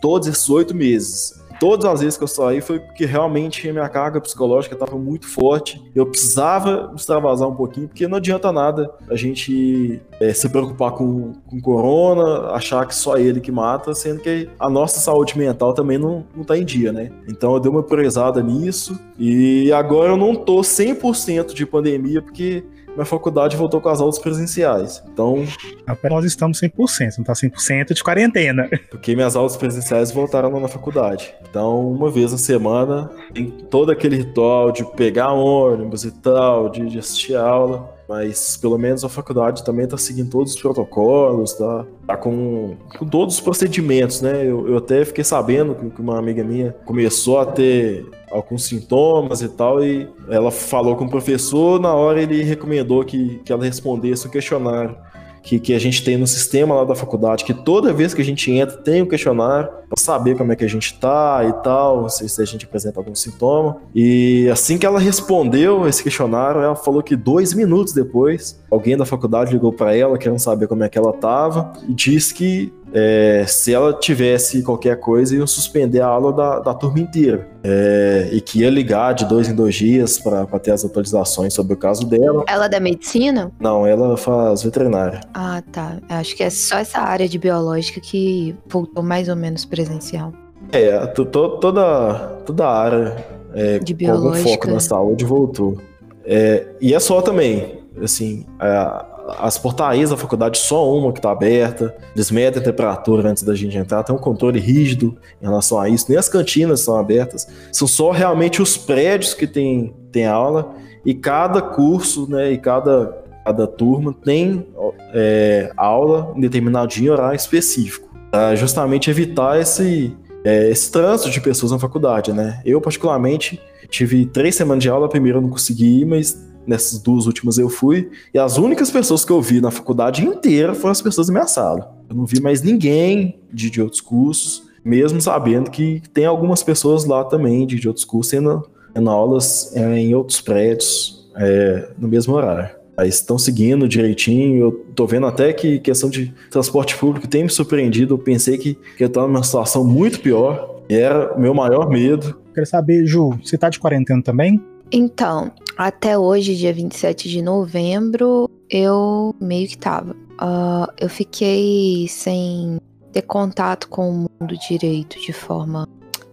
todos 0.00 0.28
esses 0.28 0.48
oito 0.48 0.74
meses 0.74 1.41
todas 1.62 1.86
as 1.86 2.00
vezes 2.00 2.16
que 2.18 2.24
eu 2.24 2.28
saí 2.28 2.60
foi 2.60 2.80
porque 2.80 3.06
realmente 3.06 3.68
a 3.68 3.72
minha 3.72 3.88
carga 3.88 4.20
psicológica 4.20 4.74
estava 4.74 4.98
muito 4.98 5.28
forte. 5.28 5.80
Eu 5.94 6.04
precisava 6.04 6.92
extravasar 6.96 7.48
um 7.48 7.54
pouquinho, 7.54 7.86
porque 7.86 8.08
não 8.08 8.16
adianta 8.16 8.50
nada 8.50 8.92
a 9.08 9.14
gente 9.14 10.02
é, 10.18 10.32
se 10.32 10.48
preocupar 10.48 10.90
com, 10.90 11.34
com 11.48 11.60
corona, 11.60 12.48
achar 12.50 12.84
que 12.84 12.92
só 12.92 13.16
ele 13.16 13.40
que 13.40 13.52
mata, 13.52 13.94
sendo 13.94 14.18
que 14.18 14.48
a 14.58 14.68
nossa 14.68 14.98
saúde 14.98 15.38
mental 15.38 15.72
também 15.72 15.98
não, 15.98 16.26
não 16.34 16.42
tá 16.42 16.58
em 16.58 16.64
dia, 16.64 16.92
né? 16.92 17.12
Então 17.28 17.54
eu 17.54 17.60
dei 17.60 17.70
uma 17.70 17.84
priorizada 17.84 18.42
nisso 18.42 18.98
e 19.16 19.72
agora 19.72 20.14
eu 20.14 20.16
não 20.16 20.34
tô 20.34 20.62
100% 20.62 21.54
de 21.54 21.64
pandemia 21.64 22.20
porque 22.20 22.64
minha 22.94 23.04
faculdade 23.04 23.56
voltou 23.56 23.80
com 23.80 23.88
as 23.88 24.00
aulas 24.00 24.18
presenciais. 24.18 25.02
Então. 25.12 25.44
Apenas 25.86 26.12
nós 26.12 26.24
estamos 26.24 26.60
100%, 26.60 27.18
não 27.18 27.24
tá 27.24 27.32
100% 27.32 27.94
de 27.94 28.04
quarentena. 28.04 28.68
Porque 28.90 29.14
minhas 29.14 29.34
aulas 29.34 29.56
presenciais 29.56 30.12
voltaram 30.12 30.52
lá 30.52 30.60
na 30.60 30.68
faculdade. 30.68 31.34
Então, 31.48 31.90
uma 31.90 32.10
vez 32.10 32.32
na 32.32 32.38
semana, 32.38 33.10
tem 33.32 33.50
todo 33.50 33.90
aquele 33.90 34.16
ritual 34.16 34.70
de 34.70 34.84
pegar 34.92 35.32
ônibus 35.32 36.04
e 36.04 36.10
tal, 36.10 36.68
de, 36.68 36.86
de 36.86 36.98
assistir 36.98 37.34
aula. 37.34 37.91
Mas 38.08 38.56
pelo 38.56 38.78
menos 38.78 39.04
a 39.04 39.08
faculdade 39.08 39.64
também 39.64 39.86
tá 39.86 39.96
seguindo 39.96 40.30
todos 40.30 40.54
os 40.54 40.60
protocolos, 40.60 41.54
tá, 41.54 41.86
tá 42.06 42.16
com, 42.16 42.76
com 42.98 43.06
todos 43.06 43.36
os 43.36 43.40
procedimentos, 43.40 44.20
né? 44.20 44.44
Eu, 44.44 44.68
eu 44.68 44.78
até 44.78 45.04
fiquei 45.04 45.24
sabendo 45.24 45.74
que 45.74 46.00
uma 46.00 46.18
amiga 46.18 46.42
minha 46.42 46.74
começou 46.84 47.38
a 47.38 47.46
ter 47.46 48.06
alguns 48.30 48.64
sintomas 48.64 49.42
e 49.42 49.48
tal, 49.48 49.84
e 49.84 50.08
ela 50.28 50.50
falou 50.50 50.96
com 50.96 51.04
o 51.04 51.10
professor, 51.10 51.80
na 51.80 51.94
hora 51.94 52.20
ele 52.20 52.42
recomendou 52.42 53.04
que, 53.04 53.38
que 53.44 53.52
ela 53.52 53.64
respondesse 53.64 54.26
o 54.26 54.30
questionário 54.30 54.96
que, 55.42 55.58
que 55.58 55.74
a 55.74 55.78
gente 55.78 56.04
tem 56.04 56.16
no 56.16 56.26
sistema 56.26 56.74
lá 56.74 56.84
da 56.84 56.94
faculdade, 56.94 57.44
que 57.44 57.52
toda 57.52 57.92
vez 57.92 58.14
que 58.14 58.22
a 58.22 58.24
gente 58.24 58.50
entra 58.50 58.76
tem 58.76 59.02
um 59.02 59.06
questionário 59.06 59.68
para 59.88 60.00
saber 60.00 60.36
como 60.36 60.52
é 60.52 60.56
que 60.56 60.64
a 60.64 60.68
gente 60.68 60.98
tá 60.98 61.44
e 61.44 61.52
tal, 61.64 62.08
se, 62.08 62.28
se 62.28 62.40
a 62.40 62.44
gente 62.44 62.64
apresenta 62.64 63.00
algum 63.00 63.14
sintoma. 63.14 63.78
E 63.94 64.48
assim 64.50 64.78
que 64.78 64.86
ela 64.86 64.98
respondeu 64.98 65.86
esse 65.86 66.02
questionário, 66.02 66.60
ela 66.60 66.76
falou 66.76 67.02
que 67.02 67.16
dois 67.16 67.52
minutos 67.52 67.92
depois, 67.92 68.58
alguém 68.70 68.96
da 68.96 69.04
faculdade 69.04 69.52
ligou 69.52 69.72
para 69.72 69.94
ela 69.94 70.16
querendo 70.16 70.38
saber 70.38 70.68
como 70.68 70.84
é 70.84 70.88
que 70.88 70.96
ela 70.96 71.12
tava 71.12 71.72
e 71.88 71.92
disse 71.92 72.32
que 72.32 72.72
é, 72.92 73.44
se 73.46 73.72
ela 73.72 73.92
tivesse 73.92 74.62
qualquer 74.62 74.98
coisa, 75.00 75.34
iam 75.34 75.46
suspender 75.46 76.00
a 76.00 76.06
aula 76.06 76.32
da, 76.32 76.58
da 76.60 76.74
turma 76.74 77.00
inteira. 77.00 77.48
É, 77.64 78.28
e 78.32 78.40
que 78.40 78.60
ia 78.60 78.70
ligar 78.70 79.14
de 79.14 79.24
dois 79.24 79.48
em 79.48 79.54
dois 79.54 79.74
dias 79.74 80.18
para 80.18 80.46
ter 80.58 80.72
as 80.72 80.84
atualizações 80.84 81.54
sobre 81.54 81.74
o 81.74 81.76
caso 81.76 82.04
dela. 82.06 82.44
Ela 82.48 82.66
é 82.66 82.68
da 82.68 82.80
medicina? 82.80 83.50
Não, 83.60 83.86
ela 83.86 84.16
faz 84.16 84.62
veterinária. 84.62 85.20
Ah, 85.32 85.62
tá. 85.72 85.98
Acho 86.08 86.36
que 86.36 86.42
é 86.42 86.50
só 86.50 86.78
essa 86.78 86.98
área 86.98 87.28
de 87.28 87.38
biológica 87.38 88.00
que 88.00 88.54
voltou 88.66 89.02
mais 89.02 89.28
ou 89.28 89.36
menos 89.36 89.64
presencial. 89.64 90.32
É, 90.70 91.06
toda, 91.06 92.14
toda 92.44 92.66
a 92.66 92.78
área 92.78 93.26
é, 93.54 93.78
de 93.78 93.94
com 93.94 94.10
algum 94.10 94.34
foco 94.34 94.70
na 94.70 94.80
saúde 94.80 95.24
voltou. 95.24 95.78
É, 96.24 96.66
e 96.80 96.94
é 96.94 97.00
só 97.00 97.20
também, 97.20 97.80
assim, 98.02 98.46
a, 98.58 99.06
as 99.38 99.58
portarias 99.58 100.10
da 100.10 100.16
faculdade, 100.16 100.58
só 100.58 100.92
uma 100.96 101.12
que 101.12 101.18
está 101.18 101.30
aberta, 101.30 101.94
eles 102.14 102.30
a 102.30 102.60
temperatura 102.60 103.28
antes 103.28 103.42
da 103.42 103.54
gente 103.54 103.76
entrar, 103.76 104.02
tem 104.02 104.14
um 104.14 104.18
controle 104.18 104.58
rígido 104.58 105.16
em 105.40 105.44
relação 105.44 105.78
a 105.78 105.88
isso, 105.88 106.06
nem 106.08 106.18
as 106.18 106.28
cantinas 106.28 106.80
são 106.80 106.96
abertas, 106.96 107.46
são 107.70 107.86
só 107.86 108.10
realmente 108.10 108.60
os 108.60 108.76
prédios 108.76 109.34
que 109.34 109.46
tem, 109.46 109.94
tem 110.10 110.26
aula, 110.26 110.74
e 111.04 111.14
cada 111.14 111.60
curso, 111.60 112.28
né, 112.30 112.52
e 112.52 112.58
cada, 112.58 113.16
cada 113.44 113.66
turma 113.66 114.14
tem 114.24 114.66
é, 115.12 115.72
aula 115.76 116.32
em 116.36 116.40
determinado 116.40 116.88
dia 116.88 117.12
horário 117.12 117.36
específico, 117.36 118.08
para 118.30 118.54
justamente 118.56 119.10
evitar 119.10 119.60
esse, 119.60 120.16
é, 120.44 120.70
esse 120.70 120.90
trânsito 120.90 121.30
de 121.30 121.40
pessoas 121.40 121.72
na 121.72 121.78
faculdade, 121.78 122.32
né. 122.32 122.60
Eu, 122.64 122.80
particularmente, 122.80 123.60
tive 123.88 124.26
três 124.26 124.54
semanas 124.54 124.82
de 124.82 124.88
aula, 124.88 125.06
a 125.06 125.08
primeira 125.08 125.38
eu 125.38 125.42
não 125.42 125.50
consegui 125.50 126.00
ir, 126.00 126.04
mas 126.06 126.51
nessas 126.66 127.00
duas 127.00 127.26
últimas 127.26 127.58
eu 127.58 127.68
fui, 127.68 128.10
e 128.32 128.38
as 128.38 128.58
únicas 128.58 128.90
pessoas 128.90 129.24
que 129.24 129.32
eu 129.32 129.40
vi 129.40 129.60
na 129.60 129.70
faculdade 129.70 130.24
inteira 130.24 130.74
foram 130.74 130.92
as 130.92 131.02
pessoas 131.02 131.26
da 131.26 131.32
minha 131.32 131.46
sala. 131.46 131.96
Eu 132.08 132.16
não 132.16 132.26
vi 132.26 132.40
mais 132.40 132.62
ninguém 132.62 133.40
de, 133.52 133.70
de 133.70 133.80
outros 133.80 134.00
cursos, 134.00 134.64
mesmo 134.84 135.20
sabendo 135.20 135.70
que 135.70 136.02
tem 136.12 136.24
algumas 136.24 136.62
pessoas 136.62 137.04
lá 137.04 137.24
também 137.24 137.66
de, 137.66 137.76
de 137.76 137.88
outros 137.88 138.04
cursos 138.04 138.30
tendo, 138.30 138.68
tendo 138.92 139.10
aulas 139.10 139.74
é, 139.74 139.98
em 139.98 140.14
outros 140.14 140.40
prédios 140.40 141.28
é, 141.36 141.88
no 141.98 142.08
mesmo 142.08 142.34
horário. 142.34 142.82
Aí 142.96 143.08
estão 143.08 143.38
seguindo 143.38 143.88
direitinho. 143.88 144.64
Eu 144.64 144.72
tô 144.94 145.06
vendo 145.06 145.26
até 145.26 145.52
que 145.52 145.78
questão 145.78 146.10
de 146.10 146.32
transporte 146.50 146.96
público 146.96 147.26
tem 147.26 147.42
me 147.42 147.50
surpreendido. 147.50 148.14
Eu 148.14 148.18
pensei 148.18 148.58
que, 148.58 148.78
que 148.96 149.04
eu 149.04 149.08
tava 149.08 149.26
numa 149.26 149.42
situação 149.42 149.82
muito 149.84 150.20
pior. 150.20 150.82
E 150.88 150.94
era 150.94 151.34
o 151.34 151.40
meu 151.40 151.54
maior 151.54 151.88
medo. 151.88 152.38
Quero 152.54 152.66
saber, 152.66 153.06
Ju, 153.06 153.38
você 153.42 153.56
tá 153.56 153.70
de 153.70 153.80
quarentena 153.80 154.22
também? 154.22 154.62
Então, 154.92 155.50
até 155.78 156.18
hoje, 156.18 156.54
dia 156.54 156.72
27 156.72 157.26
de 157.30 157.40
novembro, 157.40 158.50
eu 158.68 159.34
meio 159.40 159.66
que 159.66 159.78
tava. 159.78 160.12
Uh, 160.12 160.92
eu 161.00 161.08
fiquei 161.08 162.06
sem 162.08 162.78
ter 163.10 163.22
contato 163.22 163.88
com 163.88 164.10
o 164.10 164.12
mundo 164.12 164.54
direito 164.68 165.18
de 165.18 165.32
forma 165.32 165.88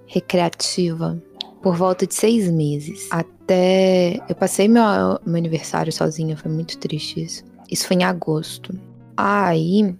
recreativa 0.06 1.22
por 1.62 1.78
volta 1.78 2.06
de 2.06 2.14
seis 2.14 2.52
meses. 2.52 3.08
Até. 3.10 4.20
Eu 4.28 4.36
passei 4.36 4.68
meu, 4.68 4.84
meu 5.26 5.38
aniversário 5.38 5.92
sozinha, 5.94 6.36
foi 6.36 6.52
muito 6.52 6.78
triste 6.80 7.24
isso. 7.24 7.46
Isso 7.72 7.88
foi 7.88 7.96
em 7.96 8.04
agosto. 8.04 8.78
Aí, 9.16 9.96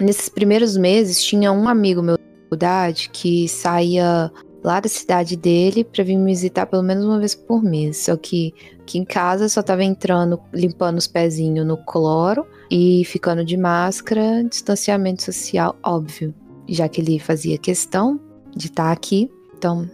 nesses 0.00 0.28
primeiros 0.28 0.76
meses, 0.76 1.22
tinha 1.22 1.52
um 1.52 1.68
amigo 1.68 2.02
meu 2.02 2.16
da 2.16 2.22
faculdade 2.42 3.10
que 3.12 3.48
saía 3.48 4.32
lá 4.62 4.80
da 4.80 4.88
cidade 4.88 5.36
dele 5.36 5.84
para 5.84 6.04
vir 6.04 6.16
me 6.16 6.26
visitar 6.26 6.66
pelo 6.66 6.82
menos 6.82 7.04
uma 7.04 7.18
vez 7.18 7.34
por 7.34 7.62
mês. 7.62 7.98
Só 7.98 8.16
que 8.16 8.54
aqui 8.80 8.98
em 8.98 9.04
casa 9.04 9.48
só 9.48 9.62
tava 9.62 9.84
entrando, 9.84 10.40
limpando 10.52 10.98
os 10.98 11.06
pezinhos 11.06 11.66
no 11.66 11.76
cloro 11.76 12.46
e 12.70 13.04
ficando 13.04 13.44
de 13.44 13.56
máscara, 13.56 14.44
distanciamento 14.44 15.22
social, 15.22 15.76
óbvio. 15.82 16.34
Já 16.68 16.88
que 16.88 17.00
ele 17.00 17.18
fazia 17.18 17.58
questão 17.58 18.20
de 18.54 18.66
estar 18.66 18.84
tá 18.84 18.92
aqui. 18.92 19.30
Então, 19.56 19.90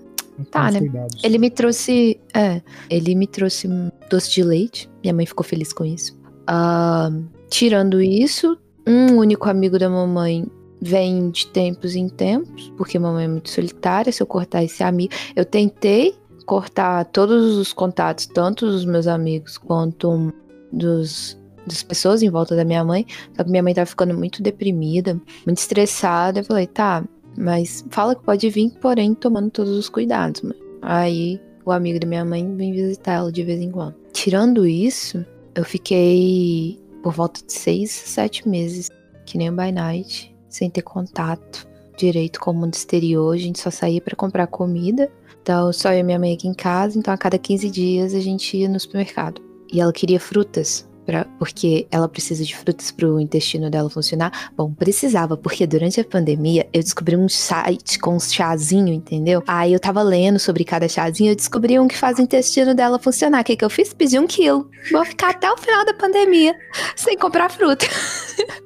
tá, 0.50 0.70
né? 0.70 0.80
Cuidados. 0.80 1.24
Ele 1.24 1.38
me 1.38 1.50
trouxe. 1.50 2.20
É, 2.34 2.60
ele 2.90 3.14
me 3.14 3.26
trouxe 3.26 3.66
um 3.66 3.90
doce 4.10 4.30
de 4.30 4.42
leite. 4.42 4.90
Minha 5.02 5.14
mãe 5.14 5.26
ficou 5.26 5.44
feliz 5.44 5.72
com 5.72 5.84
isso. 5.84 6.18
Uh, 6.48 7.24
tirando 7.48 8.00
isso, 8.00 8.58
um 8.86 9.16
único 9.16 9.48
amigo 9.48 9.78
da 9.78 9.88
mamãe 9.88 10.46
vem 10.80 11.30
de 11.30 11.46
tempos 11.48 11.94
em 11.94 12.08
tempos, 12.08 12.72
porque 12.76 12.98
mamãe 12.98 13.24
é 13.24 13.28
muito 13.28 13.50
solitária. 13.50 14.12
Se 14.12 14.22
eu 14.22 14.26
cortar 14.26 14.62
esse 14.62 14.82
amigo, 14.82 15.12
eu 15.34 15.44
tentei 15.44 16.14
cortar 16.44 17.04
todos 17.06 17.56
os 17.56 17.72
contatos, 17.72 18.26
tanto 18.26 18.66
dos 18.66 18.84
meus 18.84 19.06
amigos 19.06 19.58
quanto 19.58 20.32
dos 20.72 21.36
das 21.66 21.82
pessoas 21.82 22.22
em 22.22 22.30
volta 22.30 22.54
da 22.54 22.64
minha 22.64 22.84
mãe. 22.84 23.04
Só 23.36 23.42
que 23.42 23.50
minha 23.50 23.62
mãe 23.62 23.74
tava 23.74 23.86
ficando 23.86 24.14
muito 24.14 24.42
deprimida, 24.42 25.20
muito 25.44 25.58
estressada. 25.58 26.40
Eu 26.40 26.44
falei, 26.44 26.66
tá, 26.66 27.04
mas 27.36 27.84
fala 27.90 28.14
que 28.14 28.22
pode 28.22 28.48
vir, 28.48 28.70
porém 28.80 29.14
tomando 29.14 29.50
todos 29.50 29.76
os 29.76 29.88
cuidados. 29.88 30.42
Mãe. 30.42 30.56
Aí 30.80 31.40
o 31.64 31.72
amigo 31.72 31.98
da 31.98 32.06
minha 32.06 32.24
mãe 32.24 32.54
vem 32.54 32.72
visitar 32.72 33.14
ela 33.14 33.32
de 33.32 33.42
vez 33.42 33.60
em 33.60 33.70
quando. 33.70 33.96
Tirando 34.12 34.64
isso, 34.64 35.26
eu 35.54 35.64
fiquei 35.64 36.78
por 37.02 37.12
volta 37.12 37.44
de 37.44 37.52
seis, 37.52 37.90
sete 37.90 38.48
meses, 38.48 38.88
que 39.24 39.36
nem 39.36 39.50
o 39.50 39.52
By 39.52 39.72
Night, 39.72 40.35
sem 40.56 40.70
ter 40.70 40.82
contato 40.82 41.66
direito 41.96 42.38
com 42.40 42.50
o 42.50 42.54
mundo 42.54 42.74
exterior. 42.74 43.34
A 43.34 43.38
gente 43.38 43.58
só 43.58 43.70
saía 43.70 44.00
para 44.00 44.14
comprar 44.14 44.46
comida. 44.46 45.10
Então, 45.42 45.72
só 45.72 45.92
eu 45.92 46.00
e 46.00 46.02
minha 46.02 46.18
mãe 46.18 46.34
aqui 46.34 46.46
em 46.46 46.54
casa. 46.54 46.98
Então, 46.98 47.12
a 47.12 47.18
cada 47.18 47.38
15 47.38 47.70
dias 47.70 48.14
a 48.14 48.20
gente 48.20 48.56
ia 48.56 48.68
no 48.68 48.78
supermercado. 48.78 49.40
E 49.72 49.80
ela 49.80 49.92
queria 49.92 50.20
frutas. 50.20 50.88
Pra, 51.04 51.24
porque 51.38 51.86
ela 51.88 52.08
precisa 52.08 52.44
de 52.44 52.56
frutas 52.56 52.90
para 52.90 53.06
o 53.06 53.20
intestino 53.20 53.70
dela 53.70 53.88
funcionar. 53.88 54.50
Bom, 54.56 54.74
precisava, 54.74 55.36
porque 55.36 55.64
durante 55.64 56.00
a 56.00 56.04
pandemia 56.04 56.68
eu 56.72 56.82
descobri 56.82 57.16
um 57.16 57.28
site 57.28 57.96
com 58.00 58.16
um 58.16 58.18
chazinho, 58.18 58.92
entendeu? 58.92 59.40
Aí 59.46 59.72
eu 59.72 59.78
tava 59.78 60.02
lendo 60.02 60.40
sobre 60.40 60.64
cada 60.64 60.88
chazinho, 60.88 61.30
eu 61.30 61.36
descobri 61.36 61.78
um 61.78 61.86
que 61.86 61.96
faz 61.96 62.18
o 62.18 62.22
intestino 62.22 62.74
dela 62.74 62.98
funcionar. 62.98 63.42
O 63.42 63.44
que, 63.44 63.54
que 63.54 63.64
eu 63.64 63.70
fiz? 63.70 63.94
Pedi 63.94 64.18
um 64.18 64.26
quilo. 64.26 64.68
Vou 64.90 65.04
ficar 65.04 65.30
até 65.30 65.48
o 65.48 65.56
final 65.56 65.84
da 65.84 65.94
pandemia 65.94 66.56
sem 66.96 67.16
comprar 67.16 67.52
fruta. 67.52 67.86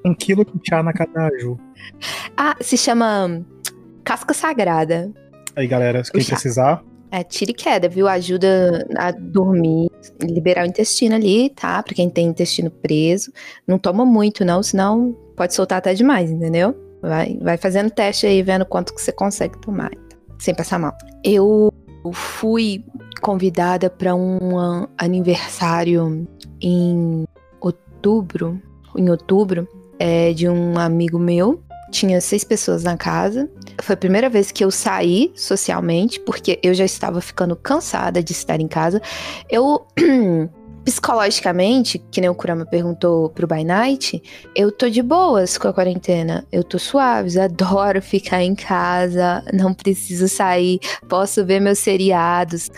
Um 0.03 0.15
quilo 0.15 0.43
de 0.43 0.59
chá 0.67 0.83
na 0.83 0.95
cadaju. 0.95 1.59
Ah, 2.37 2.57
se 2.61 2.77
chama 2.77 3.45
Casca 4.05 4.35
Sagrada. 4.35 5.11
Aí, 5.57 5.67
galera, 5.67 6.03
quem 6.03 6.25
precisar. 6.25 6.83
É, 7.13 7.25
tira 7.25 7.51
e 7.51 7.55
queda, 7.55 7.89
viu? 7.89 8.07
Ajuda 8.07 8.87
a 8.97 9.11
dormir, 9.11 9.91
liberar 10.23 10.65
o 10.65 10.69
intestino 10.69 11.17
ali, 11.17 11.51
tá? 11.51 11.83
Pra 11.83 11.93
quem 11.93 12.09
tem 12.09 12.29
intestino 12.29 12.71
preso. 12.71 13.33
Não 13.67 13.79
toma 13.79 14.07
muito, 14.07 14.45
não, 14.45 14.63
senão 14.63 15.17
pode 15.37 15.55
soltar 15.55 15.79
até 15.79 15.93
demais, 15.93 16.31
entendeu? 16.31 16.75
Vai, 17.03 17.37
vai 17.41 17.57
fazendo 17.57 17.91
teste 17.91 18.27
aí, 18.27 18.43
vendo 18.43 18.65
quanto 18.65 18.95
que 18.95 19.01
você 19.01 19.11
consegue 19.11 19.59
tomar, 19.59 19.91
sem 20.39 20.55
passar 20.55 20.79
mal. 20.79 20.93
Eu 21.25 21.73
fui 22.13 22.85
convidada 23.21 23.91
para 23.91 24.15
um 24.15 24.87
aniversário 24.97 26.29
em 26.61 27.27
outubro, 27.61 28.61
em 28.97 29.11
outubro, 29.11 29.67
é, 29.99 30.33
de 30.33 30.49
um 30.49 30.79
amigo 30.79 31.19
meu. 31.19 31.61
Tinha 31.91 32.21
seis 32.21 32.45
pessoas 32.45 32.85
na 32.85 32.97
casa. 32.97 33.49
Foi 33.83 33.95
a 33.95 33.97
primeira 33.97 34.29
vez 34.29 34.53
que 34.53 34.65
eu 34.65 34.71
saí 34.71 35.33
socialmente, 35.35 36.21
porque 36.21 36.59
eu 36.63 36.73
já 36.75 36.85
estava 36.85 37.21
ficando 37.21 37.57
cansada 37.57 38.23
de 38.23 38.33
estar 38.33 38.61
em 38.61 38.69
casa. 38.69 39.01
Eu 39.49 39.87
psicologicamente, 40.85 41.99
que 42.11 42.21
nem 42.21 42.31
o 42.31 42.35
Kurama 42.35 42.65
perguntou 42.65 43.29
pro 43.31 43.47
By 43.47 43.65
Night, 43.65 44.23
eu 44.55 44.73
tô 44.73 44.89
de 44.89 45.03
boas 45.03 45.59
com 45.59 45.69
a 45.69 45.73
quarentena. 45.73 46.45
Eu 46.51 46.65
tô 46.65 46.79
suave, 46.79 47.39
adoro 47.39 48.01
ficar 48.01 48.43
em 48.43 48.55
casa, 48.55 49.45
não 49.53 49.75
preciso 49.75 50.29
sair, 50.29 50.81
posso 51.09 51.45
ver 51.45 51.61
meus 51.61 51.79
seriados. 51.79 52.71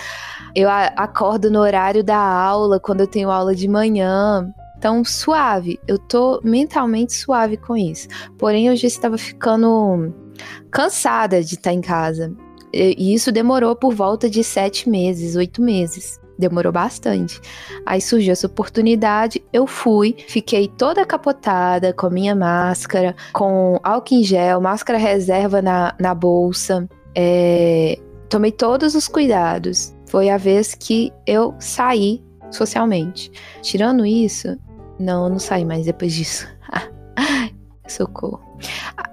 Eu 0.54 0.68
acordo 0.68 1.50
no 1.50 1.60
horário 1.60 2.04
da 2.04 2.18
aula, 2.18 2.78
quando 2.78 3.00
eu 3.00 3.06
tenho 3.06 3.30
aula 3.30 3.54
de 3.54 3.68
manhã. 3.68 4.52
Então, 4.82 5.04
suave. 5.04 5.78
Eu 5.86 5.96
tô 5.96 6.40
mentalmente 6.42 7.12
suave 7.12 7.56
com 7.56 7.76
isso. 7.76 8.08
Porém, 8.36 8.66
eu 8.66 8.74
já 8.74 8.88
estava 8.88 9.16
ficando 9.16 10.12
cansada 10.72 11.40
de 11.40 11.54
estar 11.54 11.72
em 11.72 11.80
casa. 11.80 12.34
E 12.72 13.14
isso 13.14 13.30
demorou 13.30 13.76
por 13.76 13.94
volta 13.94 14.28
de 14.28 14.42
sete 14.42 14.90
meses, 14.90 15.36
oito 15.36 15.62
meses. 15.62 16.20
Demorou 16.36 16.72
bastante. 16.72 17.40
Aí 17.86 18.00
surgiu 18.00 18.32
essa 18.32 18.48
oportunidade, 18.48 19.40
eu 19.52 19.68
fui, 19.68 20.16
fiquei 20.26 20.66
toda 20.66 21.06
capotada 21.06 21.92
com 21.92 22.08
a 22.08 22.10
minha 22.10 22.34
máscara, 22.34 23.14
com 23.32 23.78
álcool 23.84 24.16
em 24.16 24.24
gel, 24.24 24.60
máscara 24.60 24.98
reserva 24.98 25.62
na, 25.62 25.94
na 26.00 26.12
bolsa. 26.12 26.88
É, 27.14 28.00
tomei 28.28 28.50
todos 28.50 28.96
os 28.96 29.06
cuidados. 29.06 29.94
Foi 30.08 30.28
a 30.28 30.36
vez 30.36 30.74
que 30.74 31.12
eu 31.24 31.54
saí 31.60 32.20
socialmente. 32.50 33.30
Tirando 33.62 34.04
isso, 34.04 34.58
não, 34.98 35.28
não 35.28 35.38
saí 35.38 35.64
mais 35.64 35.86
depois 35.86 36.14
disso. 36.14 36.48
Socorro. 37.88 38.40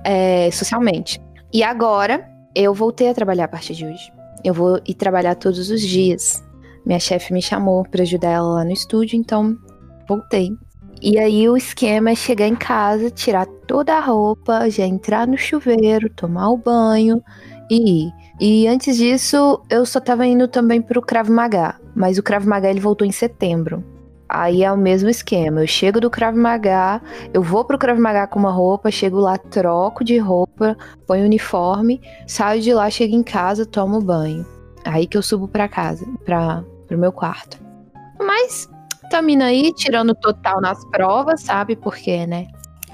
É, 0.03 0.49
socialmente. 0.51 1.21
E 1.51 1.63
agora, 1.63 2.27
eu 2.55 2.73
voltei 2.73 3.09
a 3.09 3.13
trabalhar 3.13 3.45
a 3.45 3.49
partir 3.49 3.73
de 3.73 3.85
hoje. 3.85 4.11
Eu 4.43 4.53
vou 4.53 4.79
ir 4.87 4.93
trabalhar 4.93 5.35
todos 5.35 5.69
os 5.69 5.81
dias. 5.81 6.43
Minha 6.85 6.99
chefe 6.99 7.33
me 7.33 7.41
chamou 7.41 7.83
para 7.83 8.03
ajudar 8.03 8.29
ela 8.29 8.47
lá 8.47 8.63
no 8.63 8.71
estúdio, 8.71 9.17
então 9.17 9.57
voltei. 10.07 10.51
E 11.01 11.17
aí 11.17 11.47
o 11.47 11.55
esquema 11.55 12.11
é 12.11 12.15
chegar 12.15 12.47
em 12.47 12.55
casa, 12.55 13.09
tirar 13.09 13.45
toda 13.67 13.95
a 13.95 13.99
roupa, 13.99 14.69
já 14.69 14.85
entrar 14.85 15.27
no 15.27 15.37
chuveiro, 15.37 16.09
tomar 16.09 16.49
o 16.49 16.57
banho 16.57 17.23
e 17.69 18.05
ir. 18.05 18.11
E 18.39 18.67
antes 18.67 18.97
disso, 18.97 19.61
eu 19.69 19.85
só 19.85 19.99
tava 19.99 20.25
indo 20.25 20.47
também 20.47 20.81
pro 20.81 21.01
Krav 21.01 21.29
Maga, 21.29 21.75
mas 21.95 22.17
o 22.17 22.23
Krav 22.23 22.45
Maga 22.45 22.69
ele 22.69 22.79
voltou 22.79 23.07
em 23.07 23.11
setembro. 23.11 23.83
Aí 24.29 24.63
é 24.63 24.71
o 24.71 24.77
mesmo 24.77 25.09
esquema. 25.09 25.61
Eu 25.61 25.67
chego 25.67 25.99
do 25.99 26.07
Krav 26.07 26.37
Maga, 26.37 27.01
eu 27.33 27.41
vou 27.41 27.65
pro 27.65 27.79
Krav 27.79 27.99
Maga 27.99 28.27
com 28.27 28.37
uma 28.37 28.51
roupa, 28.51 28.91
chego 28.91 29.19
lá, 29.19 29.39
troco 29.39 30.03
de 30.03 30.19
roupa, 30.19 30.77
ponho 31.07 31.25
uniforme, 31.25 31.99
saio 32.27 32.61
de 32.61 32.71
lá, 32.71 32.87
chego 32.91 33.15
em 33.15 33.23
casa, 33.23 33.65
tomo 33.65 33.99
banho. 33.99 34.45
Aí 34.85 35.07
que 35.07 35.17
eu 35.17 35.23
subo 35.23 35.47
pra 35.47 35.67
casa, 35.67 36.05
pra, 36.23 36.63
pro 36.87 36.97
meu 36.97 37.11
quarto. 37.11 37.57
Mas 38.19 38.69
termina 39.09 39.45
aí, 39.45 39.73
tirando 39.73 40.13
total 40.13 40.61
nas 40.61 40.85
provas, 40.91 41.41
sabe? 41.41 41.75
Porque, 41.75 42.27
né? 42.27 42.47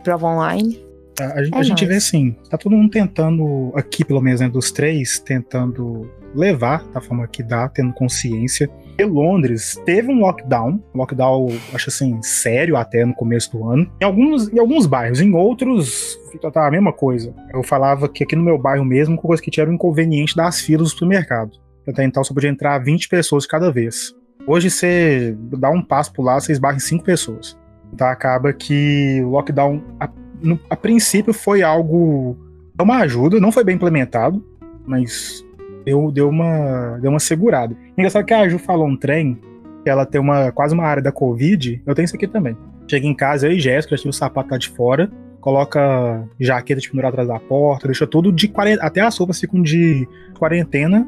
Prova 0.04 0.28
online. 0.28 0.82
A, 1.20 1.24
a, 1.24 1.42
é 1.42 1.50
a 1.52 1.64
gente 1.64 1.86
vê 1.86 1.96
assim, 1.96 2.32
tá 2.50 2.58
todo 2.58 2.72
mundo 2.72 2.92
tentando, 2.92 3.74
aqui 3.76 4.06
pelo 4.06 4.22
menos, 4.22 4.40
né, 4.40 4.48
dos 4.48 4.72
três, 4.72 5.20
tentando 5.20 6.10
levar 6.34 6.86
da 6.90 7.02
forma 7.02 7.28
que 7.28 7.44
dá, 7.44 7.68
tendo 7.68 7.94
consciência 7.94 8.70
Londres 9.04 9.82
teve 9.86 10.12
um 10.12 10.20
lockdown, 10.20 10.82
lockdown, 10.94 11.48
acho 11.74 11.90
assim, 11.90 12.22
sério 12.22 12.78
até 12.78 13.04
no 13.06 13.14
começo 13.14 13.52
do 13.52 13.70
ano. 13.70 13.92
Em 14.02 14.06
alguns, 14.06 14.52
em 14.52 14.60
alguns 14.60 14.86
bairros, 14.86 15.20
em 15.20 15.34
outros, 15.34 16.18
tá 16.54 16.68
a 16.68 16.72
mesma 16.72 16.94
coisa. 16.94 17.34
Eu 17.54 17.64
falava 17.64 18.08
que 18.08 18.24
aqui 18.24 18.36
no 18.36 18.44
meu 18.44 18.58
bairro 18.58 18.86
mesmo, 18.86 19.18
coisa 19.18 19.42
que 19.42 19.52
tinha 19.52 19.64
era 19.64 19.72
o 19.72 19.74
inconveniente 19.74 20.36
das 20.36 20.62
filas 20.62 20.90
do 20.90 20.94
supermercado. 20.94 21.52
Até 21.88 22.04
então 22.04 22.24
só 22.24 22.34
podia 22.34 22.50
entrar 22.50 22.80
20 22.80 23.10
pessoas 23.10 23.46
cada 23.46 23.72
vez. 23.72 24.16
Hoje 24.48 24.70
você 24.70 25.36
dá 25.58 25.70
um 25.70 25.82
passo 25.82 26.14
por 26.14 26.24
lá, 26.24 26.40
você 26.40 26.52
esbarra 26.52 26.78
em 26.78 26.80
5 26.80 27.04
pessoas. 27.04 27.58
Então 27.94 28.08
acaba 28.08 28.52
que 28.54 29.22
o 29.24 29.30
lockdown, 29.30 29.82
a, 30.00 30.10
no, 30.42 30.60
a 30.70 30.76
princípio, 30.76 31.34
foi 31.34 31.64
algo. 31.64 32.38
uma 32.80 32.98
ajuda, 33.00 33.40
não 33.40 33.52
foi 33.52 33.64
bem 33.64 33.76
implementado, 33.76 34.44
mas 34.86 35.45
deu, 35.86 36.12
deu, 36.12 36.28
uma, 36.28 36.98
deu 37.02 37.12
uma 37.12 37.20
segurada. 37.20 37.76
Engraçado 37.98 38.26
que 38.26 38.34
a 38.34 38.50
Ju 38.50 38.58
falou 38.58 38.88
um 38.88 38.98
trem, 38.98 39.40
que 39.84 39.90
ela 39.90 40.06
tem 40.06 40.20
uma, 40.20 40.52
quase 40.52 40.74
uma 40.74 40.84
área 40.84 41.04
da 41.04 41.12
Covid, 41.12 41.82
eu 41.86 41.96
tenho 41.96 42.06
isso 42.06 42.16
aqui 42.16 42.28
também. 42.28 42.58
Chega 42.88 43.06
em 43.06 43.14
casa, 43.14 43.48
eu 43.48 43.52
e 43.52 43.60
Jéssica, 43.60 43.96
já 43.96 44.02
tira 44.02 44.10
o 44.10 44.14
sapato 44.14 44.52
lá 44.52 44.58
de 44.58 44.70
fora, 44.70 45.10
coloca 45.40 46.28
jaqueta 46.40 46.82
de 46.82 46.90
pendurar 46.90 47.10
atrás 47.10 47.28
da 47.28 47.40
porta, 47.40 47.88
deixa 47.88 48.08
tudo 48.08 48.32
de 48.32 48.48
quarentena, 48.48 48.86
até 48.86 49.02
as 49.02 49.16
roupas 49.18 49.40
ficam 49.40 49.62
de 49.62 50.08
quarentena, 50.38 51.08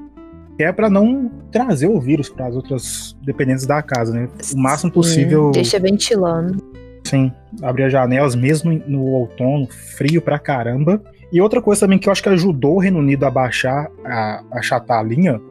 que 0.56 0.64
é 0.64 0.72
para 0.72 0.90
não 0.90 1.32
trazer 1.52 1.88
o 1.88 2.00
vírus 2.00 2.30
para 2.30 2.48
as 2.48 2.56
outras 2.56 3.18
dependentes 3.24 3.66
da 3.66 3.82
casa, 3.82 4.14
né? 4.14 4.30
O 4.54 4.58
máximo 4.58 4.92
possível. 4.92 5.52
deixa 5.52 5.80
ventilando. 5.80 6.64
Sim, 7.04 7.32
abrir 7.62 7.84
as 7.84 7.92
janelas 7.92 8.36
mesmo 8.36 8.72
no 8.88 9.06
outono, 9.06 9.68
frio 9.68 10.22
pra 10.22 10.38
caramba. 10.38 11.02
E 11.32 11.42
outra 11.42 11.62
coisa 11.62 11.82
também 11.82 12.00
que 12.00 12.08
eu 12.08 12.12
acho 12.12 12.24
que 12.24 12.30
ajudou 12.30 12.76
o 12.76 12.80
Reino 12.80 13.00
Unido 13.00 13.26
a 13.26 13.32
baixar, 13.32 13.90
a, 14.06 14.44
achatar 14.52 15.00
a 15.00 15.04
linha, 15.04 15.42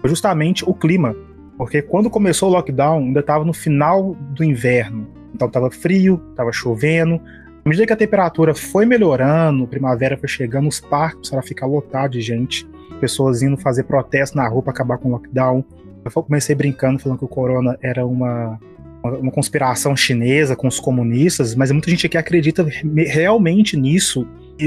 foi 0.00 0.10
justamente 0.10 0.68
o 0.68 0.74
clima. 0.74 1.14
Porque 1.56 1.82
quando 1.82 2.08
começou 2.08 2.48
o 2.48 2.52
lockdown, 2.52 2.98
ainda 2.98 3.20
estava 3.20 3.44
no 3.44 3.52
final 3.52 4.16
do 4.18 4.42
inverno. 4.42 5.06
Então 5.34 5.46
estava 5.46 5.70
frio, 5.70 6.20
estava 6.30 6.50
chovendo. 6.52 7.20
À 7.64 7.68
medida 7.68 7.86
que 7.86 7.92
a 7.92 7.96
temperatura 7.96 8.54
foi 8.54 8.86
melhorando, 8.86 9.66
primavera 9.66 10.16
foi 10.16 10.28
chegando, 10.28 10.68
os 10.68 10.80
parques 10.80 11.16
começaram 11.16 11.40
a 11.40 11.42
ficar 11.42 11.66
lotados 11.66 12.16
de 12.16 12.22
gente. 12.22 12.66
Pessoas 12.98 13.42
indo 13.42 13.56
fazer 13.56 13.84
protesto 13.84 14.36
na 14.36 14.48
rua 14.48 14.62
para 14.62 14.72
acabar 14.72 14.98
com 14.98 15.08
o 15.10 15.12
lockdown. 15.12 15.64
Eu 16.04 16.10
comecei 16.22 16.54
brincando, 16.54 16.98
falando 16.98 17.18
que 17.18 17.24
o 17.24 17.28
corona 17.28 17.78
era 17.82 18.06
uma, 18.06 18.58
uma 19.02 19.30
conspiração 19.30 19.94
chinesa 19.94 20.56
com 20.56 20.66
os 20.66 20.80
comunistas, 20.80 21.54
mas 21.54 21.70
muita 21.70 21.90
gente 21.90 22.06
aqui 22.06 22.16
acredita 22.16 22.66
realmente 23.06 23.76
nisso 23.76 24.26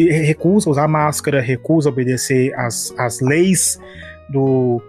recusa 0.09 0.69
usar 0.69 0.87
máscara, 0.87 1.41
recusa 1.41 1.89
obedecer 1.89 2.53
às, 2.55 2.93
às 2.97 3.19
leis 3.19 3.79
do 4.29 4.81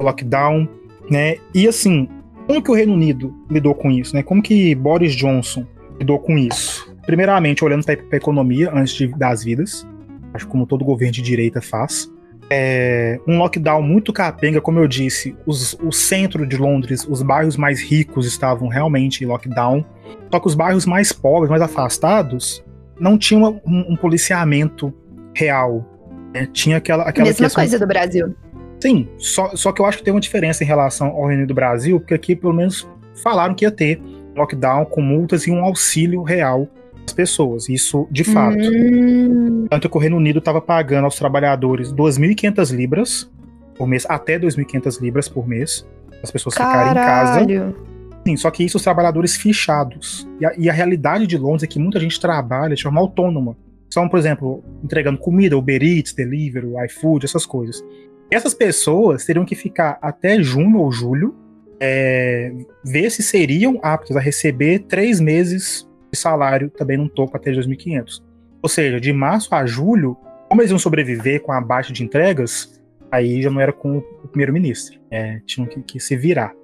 lockdown, 0.00 0.68
né? 1.10 1.36
E 1.54 1.66
assim, 1.66 2.08
como 2.46 2.62
que 2.62 2.70
o 2.70 2.74
Reino 2.74 2.92
Unido 2.92 3.34
lidou 3.50 3.74
com 3.74 3.90
isso, 3.90 4.14
né? 4.14 4.22
Como 4.22 4.42
que 4.42 4.74
Boris 4.74 5.14
Johnson 5.14 5.66
lidou 5.98 6.18
com 6.18 6.36
isso? 6.36 6.92
Primeiramente, 7.06 7.64
olhando 7.64 7.84
para 7.84 7.98
a 8.12 8.16
economia 8.16 8.70
antes 8.72 8.94
de, 8.94 9.08
das 9.08 9.42
vidas, 9.42 9.86
acho 10.34 10.46
como 10.46 10.66
todo 10.66 10.84
governo 10.84 11.12
de 11.12 11.22
direita 11.22 11.60
faz. 11.60 12.10
É, 12.50 13.18
um 13.26 13.38
lockdown 13.38 13.82
muito 13.82 14.12
capenga, 14.12 14.60
como 14.60 14.78
eu 14.78 14.86
disse, 14.86 15.34
os, 15.46 15.74
o 15.82 15.90
centro 15.90 16.46
de 16.46 16.56
Londres, 16.56 17.06
os 17.08 17.22
bairros 17.22 17.56
mais 17.56 17.80
ricos 17.80 18.26
estavam 18.26 18.68
realmente 18.68 19.24
em 19.24 19.26
lockdown. 19.26 19.84
Só 20.30 20.38
que 20.38 20.46
os 20.46 20.54
bairros 20.54 20.84
mais 20.84 21.12
pobres, 21.12 21.48
mais 21.48 21.62
afastados, 21.62 22.62
não 22.98 23.18
tinha 23.18 23.38
uma, 23.38 23.50
um, 23.50 23.92
um, 23.92 23.96
policiamento 23.96 24.92
real. 25.34 25.84
Né? 26.32 26.48
Tinha 26.52 26.76
aquela, 26.76 27.04
aquela 27.04 27.26
Mesma 27.26 27.46
questão... 27.46 27.62
coisa 27.62 27.78
do 27.78 27.86
Brasil. 27.86 28.34
Sim, 28.80 29.08
só, 29.16 29.54
só 29.54 29.70
que 29.70 29.80
eu 29.80 29.86
acho 29.86 29.98
que 29.98 30.04
tem 30.04 30.12
uma 30.12 30.20
diferença 30.20 30.64
em 30.64 30.66
relação 30.66 31.08
ao 31.08 31.26
Reino 31.26 31.46
do 31.46 31.54
Brasil, 31.54 32.00
porque 32.00 32.14
aqui 32.14 32.34
pelo 32.34 32.52
menos 32.52 32.88
falaram 33.22 33.54
que 33.54 33.64
ia 33.64 33.70
ter 33.70 34.02
lockdown 34.34 34.84
com 34.86 35.00
multas 35.00 35.46
e 35.46 35.50
um 35.50 35.64
auxílio 35.64 36.22
real 36.22 36.68
às 37.06 37.12
pessoas. 37.12 37.68
Isso 37.68 38.08
de 38.10 38.24
fato. 38.24 38.58
Hum. 38.58 39.66
Tanto 39.70 39.88
que 39.88 39.96
o 39.96 40.00
Reino 40.00 40.16
Unido 40.16 40.40
estava 40.40 40.60
pagando 40.60 41.04
aos 41.04 41.16
trabalhadores 41.16 41.92
2.500 41.92 42.74
libras 42.74 43.30
por 43.76 43.86
mês, 43.86 44.04
até 44.08 44.38
2.500 44.38 45.00
libras 45.00 45.28
por 45.28 45.46
mês, 45.46 45.86
as 46.22 46.30
pessoas 46.30 46.54
Caralho. 46.54 46.88
ficarem 46.88 47.54
em 47.54 47.70
casa. 47.72 47.91
Sim, 48.26 48.36
só 48.36 48.50
que 48.50 48.64
isso 48.64 48.76
os 48.76 48.82
trabalhadores 48.82 49.36
fichados. 49.36 50.28
E 50.40 50.46
a, 50.46 50.52
e 50.56 50.70
a, 50.70 50.72
realidade 50.72 51.26
de 51.26 51.36
Londres 51.36 51.64
é 51.64 51.66
que 51.66 51.78
muita 51.78 51.98
gente 51.98 52.20
trabalha 52.20 52.74
de 52.74 52.82
forma 52.82 53.00
autônoma. 53.00 53.56
São, 53.90 54.08
por 54.08 54.18
exemplo, 54.18 54.64
entregando 54.82 55.18
comida, 55.18 55.56
Uber 55.56 55.82
Eats, 55.82 56.14
Deliveroo, 56.14 56.82
iFood, 56.84 57.26
essas 57.26 57.44
coisas. 57.44 57.84
Essas 58.30 58.54
pessoas 58.54 59.24
teriam 59.24 59.44
que 59.44 59.54
ficar 59.54 59.98
até 60.00 60.40
junho 60.42 60.78
ou 60.78 60.90
julho, 60.90 61.34
é, 61.78 62.52
ver 62.84 63.10
se 63.10 63.22
seriam 63.22 63.78
aptas 63.82 64.16
a 64.16 64.20
receber 64.20 64.80
três 64.80 65.20
meses 65.20 65.86
de 66.12 66.18
salário 66.18 66.70
também 66.70 66.96
num 66.96 67.08
topo 67.08 67.36
até 67.36 67.50
2.500. 67.50 68.22
Ou 68.62 68.68
seja, 68.68 69.00
de 69.00 69.12
março 69.12 69.52
a 69.54 69.66
julho, 69.66 70.16
como 70.48 70.62
eles 70.62 70.70
iam 70.70 70.78
sobreviver 70.78 71.42
com 71.42 71.50
a 71.52 71.60
baixa 71.60 71.92
de 71.92 72.04
entregas, 72.04 72.80
aí 73.10 73.42
já 73.42 73.50
não 73.50 73.60
era 73.60 73.72
com 73.72 73.98
o 73.98 74.28
primeiro-ministro. 74.28 74.98
É, 75.10 75.40
tinham 75.44 75.66
que, 75.66 75.82
que 75.82 76.00
se 76.00 76.16
virar. 76.16 76.54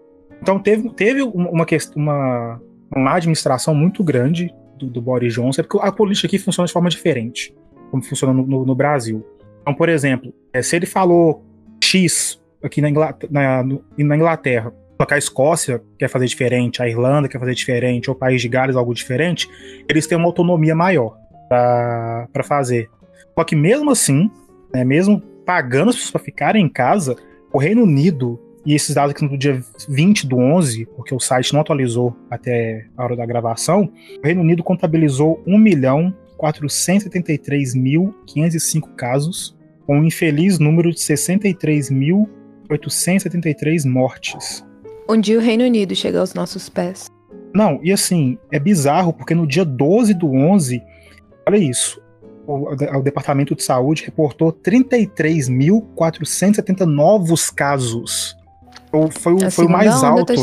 Então 0.40 0.58
teve, 0.58 0.90
teve 0.90 1.22
uma, 1.22 1.66
uma, 1.96 2.60
uma 2.94 3.14
administração 3.14 3.74
muito 3.74 4.02
grande 4.04 4.54
do, 4.78 4.86
do, 4.86 5.02
Boris 5.02 5.34
Johnson, 5.34 5.62
porque 5.62 5.86
a 5.86 5.92
política 5.92 6.26
aqui 6.26 6.38
funciona 6.38 6.66
de 6.66 6.72
forma 6.72 6.88
diferente, 6.88 7.54
como 7.90 8.02
funciona 8.02 8.32
no, 8.32 8.46
no, 8.46 8.64
no 8.64 8.74
Brasil. 8.74 9.26
Então, 9.62 9.74
por 9.74 9.88
exemplo, 9.88 10.32
é, 10.52 10.62
se 10.62 10.76
ele 10.76 10.86
falou 10.86 11.44
X 11.82 12.40
aqui 12.62 12.80
na 12.80 12.88
Inglaterra, 12.88 13.30
na, 13.30 13.64
na 13.98 14.16
Inglaterra 14.16 14.72
só 15.00 15.06
que 15.06 15.14
a 15.14 15.18
Escócia 15.18 15.80
quer 15.96 16.08
fazer 16.08 16.26
diferente, 16.26 16.82
a 16.82 16.88
Irlanda 16.88 17.28
quer 17.28 17.38
fazer 17.38 17.54
diferente, 17.54 18.10
ou 18.10 18.16
o 18.16 18.18
País 18.18 18.42
de 18.42 18.48
Gales 18.48 18.74
algo 18.74 18.92
diferente, 18.92 19.48
eles 19.88 20.08
têm 20.08 20.18
uma 20.18 20.26
autonomia 20.26 20.74
maior 20.74 21.16
para 21.48 22.42
fazer. 22.42 22.90
Só 23.38 23.44
que 23.44 23.54
mesmo 23.54 23.92
assim, 23.92 24.28
né, 24.74 24.84
mesmo 24.84 25.20
pagando 25.46 25.90
as 25.90 25.94
pessoas 25.94 26.10
para 26.10 26.20
ficarem 26.20 26.64
em 26.64 26.68
casa, 26.68 27.16
o 27.52 27.58
Reino 27.58 27.84
Unido 27.84 28.40
e 28.68 28.74
esses 28.74 28.94
dados 28.94 29.10
aqui 29.12 29.24
no 29.24 29.38
dia 29.38 29.64
20 29.88 30.26
do 30.26 30.36
11, 30.36 30.84
porque 30.94 31.14
o 31.14 31.18
site 31.18 31.54
não 31.54 31.62
atualizou 31.62 32.14
até 32.30 32.84
a 32.94 33.02
hora 33.02 33.16
da 33.16 33.24
gravação, 33.24 33.90
o 34.22 34.22
Reino 34.22 34.42
Unido 34.42 34.62
contabilizou 34.62 35.42
1 35.46 35.56
milhão 35.56 36.14
473.505 36.38 38.94
casos, 38.94 39.56
com 39.86 39.98
um 39.98 40.04
infeliz 40.04 40.58
número 40.58 40.92
de 40.92 40.98
63.873 40.98 43.88
mortes. 43.88 44.62
Um 45.08 45.18
dia 45.18 45.38
o 45.38 45.40
Reino 45.40 45.64
Unido 45.64 45.96
chega 45.96 46.20
aos 46.20 46.34
nossos 46.34 46.68
pés. 46.68 47.06
Não, 47.54 47.80
e 47.82 47.90
assim, 47.90 48.36
é 48.52 48.58
bizarro, 48.58 49.14
porque 49.14 49.34
no 49.34 49.46
dia 49.46 49.64
12 49.64 50.12
do 50.12 50.30
11, 50.30 50.82
olha 51.48 51.56
isso, 51.56 52.02
o, 52.46 52.74
o 52.98 53.02
Departamento 53.02 53.54
de 53.54 53.62
Saúde 53.62 54.04
reportou 54.04 54.52
33.470 54.52 56.84
novos 56.84 57.48
casos. 57.48 58.36
Foi, 58.90 59.34
o, 59.34 59.50
foi 59.50 59.66
o 59.66 59.68
mais 59.68 60.00
tá 60.00 60.08
alto. 60.08 60.34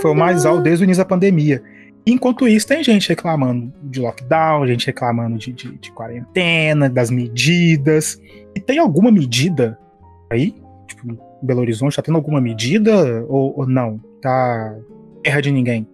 Foi 0.00 0.10
o 0.10 0.14
mais 0.14 0.44
alto 0.44 0.62
desde 0.62 0.82
o 0.82 0.84
início 0.84 1.02
da 1.02 1.08
pandemia. 1.08 1.62
Enquanto 2.06 2.48
isso, 2.48 2.66
tem 2.66 2.82
gente 2.82 3.08
reclamando 3.08 3.72
de 3.82 4.00
lockdown, 4.00 4.66
gente 4.66 4.86
reclamando 4.86 5.36
de, 5.36 5.52
de, 5.52 5.76
de 5.76 5.92
quarentena, 5.92 6.88
das 6.88 7.10
medidas. 7.10 8.20
E 8.54 8.60
tem 8.60 8.78
alguma 8.78 9.10
medida 9.10 9.78
aí? 10.30 10.54
Tipo, 10.86 11.18
Belo 11.42 11.60
Horizonte 11.60 11.96
tá 11.96 12.02
tendo 12.02 12.16
alguma 12.16 12.40
medida 12.40 13.24
ou, 13.28 13.58
ou 13.58 13.66
não? 13.66 14.00
Tá 14.22 14.74
terra 15.22 15.40
de 15.42 15.52
ninguém? 15.52 15.86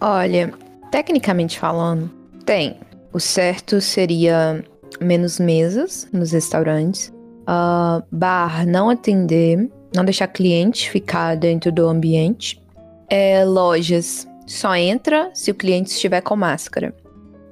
Olha, 0.00 0.52
tecnicamente 0.90 1.58
falando, 1.58 2.08
tem. 2.46 2.76
O 3.12 3.18
certo 3.18 3.80
seria 3.80 4.64
menos 5.00 5.40
mesas 5.40 6.08
nos 6.12 6.32
restaurantes, 6.32 7.12
uh, 7.42 8.02
bar 8.12 8.66
não 8.66 8.90
atender, 8.90 9.68
não 9.94 10.04
deixar 10.04 10.28
cliente 10.28 10.90
ficar 10.90 11.36
dentro 11.36 11.72
do 11.72 11.86
ambiente, 11.86 12.62
é, 13.08 13.44
lojas 13.44 14.28
só 14.46 14.74
entra 14.74 15.30
se 15.34 15.50
o 15.50 15.54
cliente 15.54 15.90
estiver 15.90 16.20
com 16.20 16.36
máscara. 16.36 16.94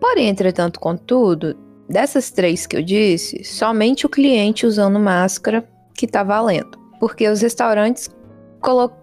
Porém, 0.01 0.29
entretanto, 0.29 0.81
contudo, 0.81 1.57
dessas 1.88 2.31
três 2.31 2.66
que 2.66 2.77
eu 2.77 2.83
disse, 2.83 3.44
somente 3.44 4.07
o 4.07 4.09
cliente 4.09 4.66
usando 4.66 4.99
máscara 4.99 5.66
que 5.94 6.07
tá 6.07 6.22
valendo. 6.22 6.79
Porque 6.99 7.29
os 7.29 7.40
restaurantes 7.40 8.09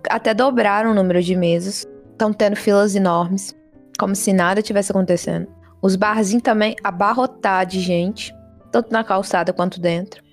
até 0.09 0.33
dobraram 0.33 0.91
o 0.91 0.93
número 0.93 1.21
de 1.21 1.35
mesas, 1.35 1.87
estão 2.11 2.33
tendo 2.33 2.55
filas 2.55 2.95
enormes, 2.95 3.55
como 3.97 4.15
se 4.15 4.33
nada 4.33 4.61
tivesse 4.61 4.91
acontecendo. 4.91 5.47
Os 5.81 5.95
barzinhos 5.95 6.43
também 6.43 6.75
abarrotar 6.83 7.65
de 7.65 7.79
gente, 7.79 8.33
tanto 8.71 8.91
na 8.91 9.03
calçada 9.03 9.53
quanto 9.53 9.79
dentro. 9.79 10.23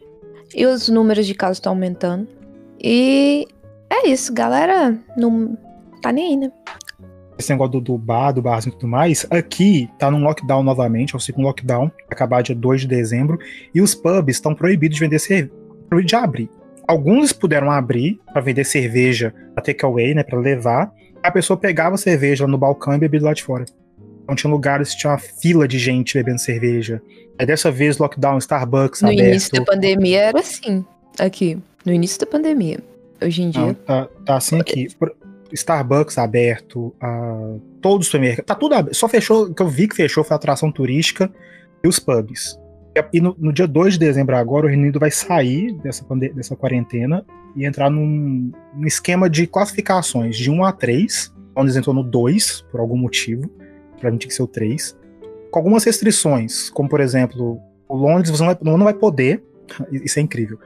E 0.54 0.66
os 0.66 0.88
números 0.88 1.26
de 1.26 1.34
casos 1.34 1.58
estão 1.58 1.72
aumentando. 1.72 2.26
E 2.82 3.46
é 3.88 4.08
isso, 4.08 4.32
galera. 4.32 4.96
Não 5.16 5.56
tá 6.00 6.12
nem 6.12 6.28
aí, 6.28 6.36
né? 6.36 6.52
esse 7.40 7.50
negócio 7.50 7.72
do, 7.72 7.80
do 7.80 7.98
bar, 7.98 8.32
do 8.32 8.42
barzinho 8.42 8.72
e 8.72 8.78
tudo 8.78 8.88
mais, 8.88 9.26
aqui 9.30 9.90
tá 9.98 10.10
num 10.10 10.22
lockdown 10.22 10.62
novamente, 10.62 11.14
é 11.14 11.16
o 11.16 11.20
segundo 11.20 11.46
lockdown, 11.46 11.90
acabar 12.08 12.42
dia 12.42 12.54
2 12.54 12.82
de 12.82 12.86
dezembro, 12.86 13.38
e 13.74 13.80
os 13.80 13.94
pubs 13.94 14.36
estão 14.36 14.54
proibidos 14.54 14.96
de 14.96 15.04
vender 15.04 15.18
cerveja, 15.18 15.50
proibidos 15.88 16.10
de 16.10 16.16
abrir. 16.16 16.50
Alguns 16.86 17.32
puderam 17.32 17.70
abrir 17.70 18.20
para 18.32 18.40
vender 18.40 18.64
cerveja 18.64 19.34
pra 19.54 19.62
takeaway, 19.62 20.14
né, 20.14 20.22
para 20.22 20.38
levar. 20.38 20.92
A 21.22 21.30
pessoa 21.30 21.56
pegava 21.56 21.94
a 21.94 21.98
cerveja 21.98 22.46
no 22.46 22.58
balcão 22.58 22.94
e 22.94 22.98
bebia 22.98 23.22
lá 23.22 23.32
de 23.32 23.42
fora. 23.42 23.64
Então 24.24 24.34
tinha 24.34 24.50
lugares 24.50 24.90
que 24.90 25.00
tinha 25.00 25.12
uma 25.12 25.18
fila 25.18 25.68
de 25.68 25.78
gente 25.78 26.14
bebendo 26.14 26.40
cerveja. 26.40 27.00
Aí 27.38 27.46
dessa 27.46 27.70
vez 27.70 27.98
lockdown, 27.98 28.38
Starbucks 28.38 29.02
no 29.02 29.08
aberto. 29.08 29.22
No 29.22 29.30
início 29.30 29.52
da 29.52 29.64
pandemia 29.64 30.20
era 30.20 30.40
assim, 30.40 30.84
aqui. 31.18 31.58
No 31.84 31.92
início 31.92 32.18
da 32.20 32.26
pandemia. 32.26 32.78
Hoje 33.22 33.42
em 33.42 33.50
dia. 33.50 33.60
Não, 33.60 33.74
tá, 33.74 34.08
tá 34.24 34.36
assim 34.36 34.60
aqui. 34.60 34.88
Starbucks 35.52 36.16
aberto, 36.16 36.94
uh, 37.02 37.60
todos 37.80 38.06
os 38.06 38.10
supermercados, 38.10 38.46
tá 38.46 38.54
tudo 38.54 38.74
aberto. 38.74 38.94
Só 38.94 39.08
fechou, 39.08 39.52
que 39.52 39.62
eu 39.62 39.68
vi 39.68 39.88
que 39.88 39.96
fechou 39.96 40.22
foi 40.22 40.34
a 40.34 40.36
atração 40.36 40.70
turística 40.70 41.30
e 41.82 41.88
os 41.88 41.98
pubs. 41.98 42.58
E 43.12 43.20
no, 43.20 43.36
no 43.38 43.52
dia 43.52 43.66
2 43.66 43.94
de 43.94 44.00
dezembro 44.00 44.36
agora, 44.36 44.66
o 44.66 44.68
Reino 44.68 44.82
Unido 44.82 44.98
vai 44.98 45.10
sair 45.10 45.72
dessa, 45.74 46.04
dessa 46.34 46.56
quarentena 46.56 47.24
e 47.56 47.64
entrar 47.64 47.88
num, 47.88 48.52
num, 48.74 48.86
esquema 48.86 49.30
de 49.30 49.46
classificações 49.46 50.36
de 50.36 50.50
1 50.50 50.64
a 50.64 50.72
3, 50.72 51.34
onde 51.54 51.76
entrou 51.76 51.94
no 51.94 52.02
2, 52.02 52.62
por 52.70 52.80
algum 52.80 52.96
motivo, 52.96 53.48
pra 53.98 54.10
mim 54.10 54.18
tinha 54.18 54.28
que 54.28 54.34
ser 54.34 54.42
o 54.42 54.46
3, 54.46 54.96
com 55.50 55.58
algumas 55.58 55.84
restrições, 55.84 56.70
como 56.70 56.88
por 56.88 57.00
exemplo, 57.00 57.60
o 57.88 57.96
Londres 57.96 58.30
você 58.30 58.42
não 58.42 58.54
vai, 58.54 58.58
não 58.78 58.84
vai 58.84 58.94
poder, 58.94 59.42
isso 59.90 60.18
é 60.18 60.22
incrível, 60.22 60.58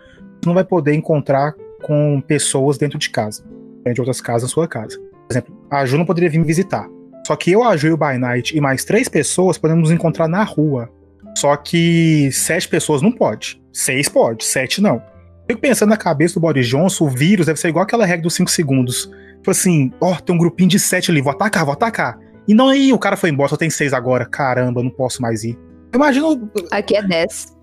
não 0.46 0.54
vai 0.54 0.64
poder 0.64 0.94
encontrar 0.94 1.54
com 1.83 2.20
pessoas 2.20 2.78
dentro 2.78 2.98
de 2.98 3.11
casa 3.11 3.44
de 3.92 4.00
outras 4.00 4.20
casas 4.20 4.44
na 4.44 4.48
sua 4.48 4.66
casa. 4.66 4.98
Por 4.98 5.33
exemplo, 5.33 5.54
a 5.70 5.85
Ju 5.85 5.98
não 5.98 6.07
poderia 6.07 6.30
vir 6.30 6.38
me 6.38 6.46
visitar. 6.46 6.88
Só 7.26 7.37
que 7.37 7.52
eu, 7.52 7.62
a 7.62 7.76
Ju 7.76 7.88
e 7.88 7.92
o 7.92 7.96
By 7.96 8.18
Night 8.18 8.57
e 8.57 8.61
mais 8.61 8.85
três 8.85 9.09
pessoas 9.09 9.59
podemos 9.59 9.85
nos 9.85 9.90
encontrar 9.90 10.28
na 10.28 10.42
rua. 10.42 10.88
Só 11.37 11.57
que 11.57 12.30
sete 12.33 12.68
pessoas 12.68 13.02
não 13.02 13.11
pode. 13.11 13.61
Seis 13.72 14.09
pode, 14.09 14.44
sete 14.44 14.80
não. 14.80 15.02
Fico 15.48 15.61
pensando 15.61 15.90
na 15.90 15.96
cabeça 15.96 16.35
do 16.35 16.40
Boris 16.40 16.66
Johnson, 16.66 17.07
o 17.07 17.11
vírus 17.11 17.46
deve 17.46 17.59
ser 17.59 17.68
igual 17.68 17.83
aquela 17.83 18.07
regra 18.07 18.22
dos 18.22 18.35
cinco 18.35 18.50
segundos. 18.50 19.11
Tipo 19.37 19.50
assim, 19.50 19.92
ó, 20.00 20.12
oh, 20.12 20.20
tem 20.20 20.35
um 20.35 20.38
grupinho 20.38 20.70
de 20.70 20.78
sete 20.78 21.11
ali, 21.11 21.20
vou 21.20 21.33
atacar, 21.33 21.64
vou 21.64 21.74
atacar. 21.74 22.18
E 22.46 22.54
não 22.54 22.68
aí, 22.68 22.92
o 22.92 22.98
cara 22.98 23.16
foi 23.16 23.30
embora, 23.30 23.48
só 23.48 23.57
tem 23.57 23.68
seis 23.68 23.92
agora. 23.92 24.26
Caramba, 24.26 24.83
não 24.83 24.90
posso 24.90 25.20
mais 25.20 25.44
ir. 25.44 25.59
Imagina. 25.94 26.26
Aqui 26.70 26.96
é 26.96 27.02
dez. 27.02 27.54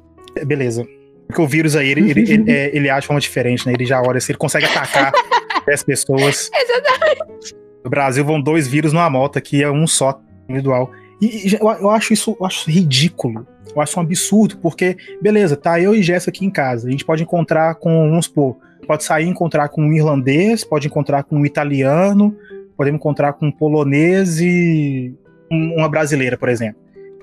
Beleza. 0.46 0.86
Porque 1.32 1.42
o 1.42 1.48
vírus 1.48 1.78
aí, 1.78 1.90
ele, 1.90 2.12
ele, 2.12 2.32
ele, 2.32 2.52
é, 2.52 2.76
ele 2.76 2.90
age 2.90 3.02
de 3.02 3.08
forma 3.08 3.22
diferente, 3.22 3.66
né? 3.66 3.74
Ele 3.74 3.86
já 3.86 4.02
olha 4.02 4.20
se 4.20 4.32
ele 4.32 4.38
consegue 4.38 4.66
atacar 4.66 5.12
10 5.66 5.84
pessoas. 5.84 6.50
Exatamente. 6.54 7.56
No 7.84 7.90
Brasil 7.90 8.26
vão 8.26 8.40
dois 8.42 8.68
vírus 8.68 8.92
numa 8.92 9.10
moto, 9.10 9.38
aqui 9.38 9.64
é 9.64 9.72
um 9.72 9.88
só, 9.88 10.22
individual. 10.50 10.92
E, 11.22 11.58
eu, 11.60 11.70
eu, 11.70 11.90
acho 11.90 12.12
isso 12.12 12.36
eu 12.40 12.46
acho 12.46 12.70
ridículo. 12.70 13.48
Eu 13.74 13.82
acho 13.82 13.98
um 13.98 14.04
absurdo, 14.04 14.58
porque, 14.58 14.98
beleza, 15.22 15.56
tá 15.56 15.80
eu 15.80 15.96
e 15.96 16.04
Jess 16.04 16.28
aqui 16.28 16.46
em 16.46 16.50
casa. 16.50 16.90
A 16.90 16.92
gente 16.92 17.06
pode 17.06 17.24
encontrar 17.24 17.76
com, 17.76 18.10
vamos 18.10 18.26
supor, 18.26 18.58
pode 18.86 19.06
sair 19.06 19.26
e 19.26 19.30
encontrar 19.30 19.70
com 19.70 19.82
um 19.82 19.94
irlandês, 19.94 20.66
pode 20.66 20.88
encontrar 20.88 21.24
com 21.24 21.38
um 21.38 21.46
italiano, 21.46 22.36
podemos 22.76 23.00
encontrar 23.00 23.34
com 23.34 23.48
um 23.48 23.52
polonês 23.52 24.42
e 24.42 25.16
uma 25.50 25.88
brasileira, 25.88 26.38
por 26.38 26.50
exemplo. 26.50 26.82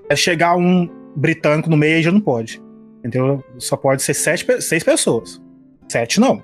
É 0.08 0.16
chegar 0.16 0.56
um 0.56 0.88
britânico 1.14 1.68
no 1.68 1.76
meio 1.76 2.02
já 2.02 2.10
não 2.10 2.20
pode. 2.20 2.62
Entendeu? 3.04 3.44
Só 3.58 3.76
pode 3.76 4.02
ser 4.02 4.14
sete, 4.14 4.60
seis 4.60 4.82
pessoas. 4.82 5.40
Sete 5.88 6.20
não. 6.20 6.42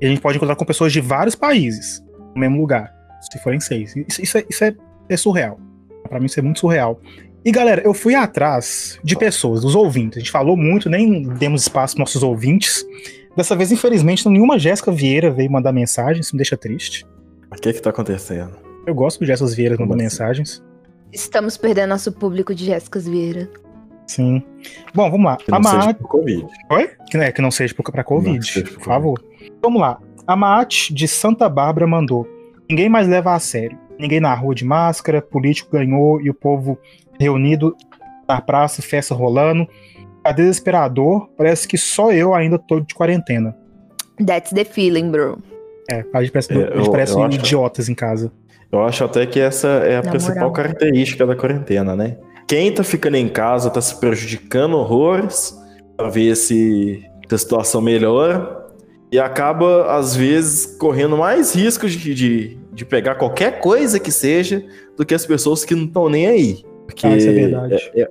E 0.00 0.06
a 0.06 0.08
gente 0.08 0.20
pode 0.20 0.36
encontrar 0.36 0.56
com 0.56 0.64
pessoas 0.64 0.92
de 0.92 1.00
vários 1.00 1.34
países 1.34 2.02
no 2.34 2.40
mesmo 2.40 2.60
lugar, 2.60 2.92
se 3.20 3.38
forem 3.38 3.60
seis. 3.60 3.94
Isso, 4.08 4.22
isso, 4.22 4.38
é, 4.38 4.44
isso 4.48 4.64
é, 4.64 4.74
é 5.08 5.16
surreal. 5.16 5.60
Para 6.08 6.18
mim, 6.18 6.26
isso 6.26 6.38
é 6.40 6.42
muito 6.42 6.60
surreal. 6.60 7.00
E 7.44 7.50
galera, 7.50 7.82
eu 7.84 7.92
fui 7.92 8.14
atrás 8.14 8.98
de 9.02 9.16
pessoas, 9.16 9.62
dos 9.62 9.74
ouvintes. 9.74 10.18
A 10.18 10.20
gente 10.20 10.30
falou 10.30 10.56
muito, 10.56 10.88
nem 10.88 11.22
demos 11.22 11.62
espaço 11.62 11.94
para 11.94 12.02
nossos 12.02 12.22
ouvintes. 12.22 12.84
Dessa 13.36 13.56
vez, 13.56 13.72
infelizmente, 13.72 14.28
nenhuma 14.28 14.58
Jéssica 14.58 14.92
Vieira 14.92 15.30
veio 15.30 15.50
mandar 15.50 15.72
mensagem, 15.72 16.20
isso 16.20 16.34
me 16.34 16.38
deixa 16.38 16.56
triste. 16.56 17.06
O 17.50 17.56
que 17.56 17.68
é 17.68 17.72
que 17.72 17.80
tá 17.80 17.90
acontecendo? 17.90 18.56
Eu 18.86 18.94
gosto 18.94 19.20
de 19.20 19.26
Jéssica 19.26 19.50
Vieira 19.50 19.76
mandando 19.76 19.94
assim? 19.94 20.02
mensagens. 20.02 20.62
Estamos 21.12 21.56
perdendo 21.56 21.90
nosso 21.90 22.12
público 22.12 22.54
de 22.54 22.64
Jéssicas 22.64 23.06
Vieira. 23.06 23.48
Sim. 24.06 24.42
Bom, 24.94 25.10
vamos 25.10 25.26
lá. 25.26 25.36
Que 25.36 25.50
não 25.50 25.60
Maat... 25.60 25.82
seja 25.82 25.94
Covid. 25.94 26.46
Oi? 26.70 26.90
Que, 27.10 27.16
é, 27.18 27.32
que 27.32 27.42
não 27.42 27.50
seja 27.50 27.74
para 27.74 28.04
Covid, 28.04 28.62
por 28.74 28.84
favor. 28.84 29.24
Vamos 29.62 29.80
lá. 29.80 29.98
A 30.26 30.36
Maat 30.36 30.90
de 30.90 31.08
Santa 31.08 31.48
Bárbara 31.48 31.86
mandou. 31.86 32.26
Ninguém 32.68 32.88
mais 32.88 33.08
leva 33.08 33.34
a 33.34 33.38
sério. 33.38 33.78
Ninguém 33.98 34.20
na 34.20 34.34
rua 34.34 34.54
de 34.54 34.64
máscara, 34.64 35.20
político 35.20 35.72
ganhou 35.72 36.20
e 36.20 36.30
o 36.30 36.34
povo 36.34 36.78
reunido 37.18 37.76
na 38.28 38.40
praça, 38.40 38.82
festa 38.82 39.14
rolando. 39.14 39.66
Tá 40.22 40.32
desesperador. 40.32 41.28
Parece 41.36 41.66
que 41.66 41.76
só 41.76 42.12
eu 42.12 42.34
ainda 42.34 42.58
tô 42.58 42.80
de 42.80 42.94
quarentena. 42.94 43.56
That's 44.24 44.52
the 44.52 44.64
feeling, 44.64 45.10
bro. 45.10 45.38
É, 45.90 46.04
a 46.12 46.22
gente 46.22 46.32
parece, 46.32 46.52
é, 46.52 46.56
a 46.56 46.76
gente 46.76 46.86
eu, 46.86 46.90
parece 46.90 47.12
eu 47.14 47.26
idiotas 47.26 47.84
acho, 47.84 47.92
em 47.92 47.94
casa. 47.94 48.32
Eu 48.70 48.84
acho 48.84 49.04
até 49.04 49.26
que 49.26 49.40
essa 49.40 49.68
é 49.68 49.96
a 49.96 50.02
na 50.02 50.10
principal 50.10 50.36
moral. 50.36 50.52
característica 50.52 51.26
da 51.26 51.34
quarentena, 51.34 51.96
né? 51.96 52.16
Quem 52.52 52.70
tá 52.70 52.84
ficando 52.84 53.16
em 53.16 53.30
casa 53.30 53.70
tá 53.70 53.80
se 53.80 53.98
prejudicando 53.98 54.76
horrores 54.76 55.58
para 55.96 56.10
ver 56.10 56.36
se 56.36 57.02
a 57.32 57.38
situação 57.38 57.80
melhora 57.80 58.66
e 59.10 59.18
acaba, 59.18 59.96
às 59.96 60.14
vezes, 60.14 60.66
correndo 60.76 61.16
mais 61.16 61.54
riscos 61.54 61.92
de, 61.92 62.14
de, 62.14 62.58
de, 62.70 62.84
pegar 62.84 63.14
qualquer 63.14 63.58
coisa 63.58 63.98
que 63.98 64.12
seja 64.12 64.62
do 64.98 65.06
que 65.06 65.14
as 65.14 65.24
pessoas 65.24 65.64
que 65.64 65.74
não 65.74 65.84
estão 65.84 66.10
nem 66.10 66.26
aí. 66.26 66.62
Porque 66.84 67.06
ah, 67.06 67.16
isso 67.16 67.30
é 67.30 67.32
verdade. 67.32 67.90
É, 67.94 68.02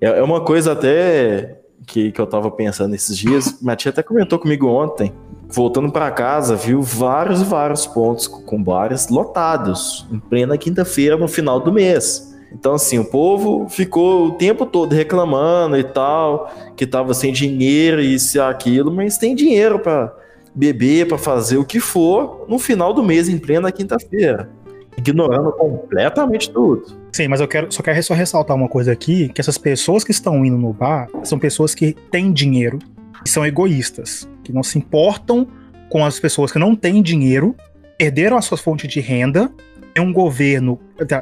é, 0.00 0.08
é, 0.08 0.22
uma 0.24 0.40
coisa 0.40 0.72
até 0.72 1.60
que, 1.86 2.10
que 2.10 2.20
eu 2.20 2.26
tava 2.26 2.50
pensando 2.50 2.96
esses 2.96 3.16
dias. 3.16 3.58
Minha 3.62 3.76
tia 3.76 3.90
até 3.90 4.02
comentou 4.02 4.40
comigo 4.40 4.66
ontem. 4.66 5.12
Voltando 5.46 5.92
para 5.92 6.10
casa, 6.10 6.56
viu 6.56 6.82
vários 6.82 7.42
vários 7.42 7.86
pontos 7.86 8.26
com 8.26 8.60
bares 8.60 9.08
lotados, 9.08 10.04
em 10.10 10.18
plena 10.18 10.58
quinta-feira, 10.58 11.16
no 11.16 11.28
final 11.28 11.60
do 11.60 11.72
mês. 11.72 12.36
Então, 12.52 12.74
assim, 12.74 12.98
o 12.98 13.04
povo 13.04 13.68
ficou 13.68 14.26
o 14.26 14.30
tempo 14.32 14.64
todo 14.64 14.94
reclamando 14.94 15.76
e 15.76 15.84
tal, 15.84 16.50
que 16.76 16.86
tava 16.86 17.12
sem 17.14 17.32
dinheiro, 17.32 18.00
isso 18.00 18.38
e 18.38 18.40
aquilo, 18.40 18.90
mas 18.90 19.18
tem 19.18 19.34
dinheiro 19.34 19.78
para 19.78 20.14
beber, 20.54 21.06
para 21.06 21.18
fazer 21.18 21.56
o 21.58 21.64
que 21.64 21.78
for 21.78 22.46
no 22.48 22.58
final 22.58 22.92
do 22.92 23.02
mês, 23.02 23.28
em 23.28 23.38
plena 23.38 23.70
quinta-feira. 23.70 24.48
Ignorando 24.96 25.52
completamente 25.52 26.50
tudo. 26.50 26.84
Sim, 27.12 27.28
mas 27.28 27.40
eu 27.40 27.46
quero 27.46 27.70
só 27.70 27.82
quero 27.82 28.02
só 28.02 28.14
ressaltar 28.14 28.56
uma 28.56 28.68
coisa 28.68 28.90
aqui, 28.90 29.28
que 29.28 29.40
essas 29.40 29.56
pessoas 29.56 30.02
que 30.02 30.10
estão 30.10 30.44
indo 30.44 30.58
no 30.58 30.72
bar 30.72 31.08
são 31.22 31.38
pessoas 31.38 31.74
que 31.74 31.92
têm 32.10 32.32
dinheiro 32.32 32.78
e 33.24 33.28
são 33.28 33.46
egoístas, 33.46 34.28
que 34.42 34.52
não 34.52 34.62
se 34.62 34.78
importam 34.78 35.46
com 35.88 36.04
as 36.04 36.18
pessoas 36.18 36.50
que 36.50 36.58
não 36.58 36.74
têm 36.74 37.00
dinheiro, 37.00 37.54
perderam 37.96 38.36
a 38.36 38.42
sua 38.42 38.58
fonte 38.58 38.86
de 38.86 39.00
renda, 39.00 39.50
tem 39.94 40.04
um 40.04 40.12
governo, 40.12 40.78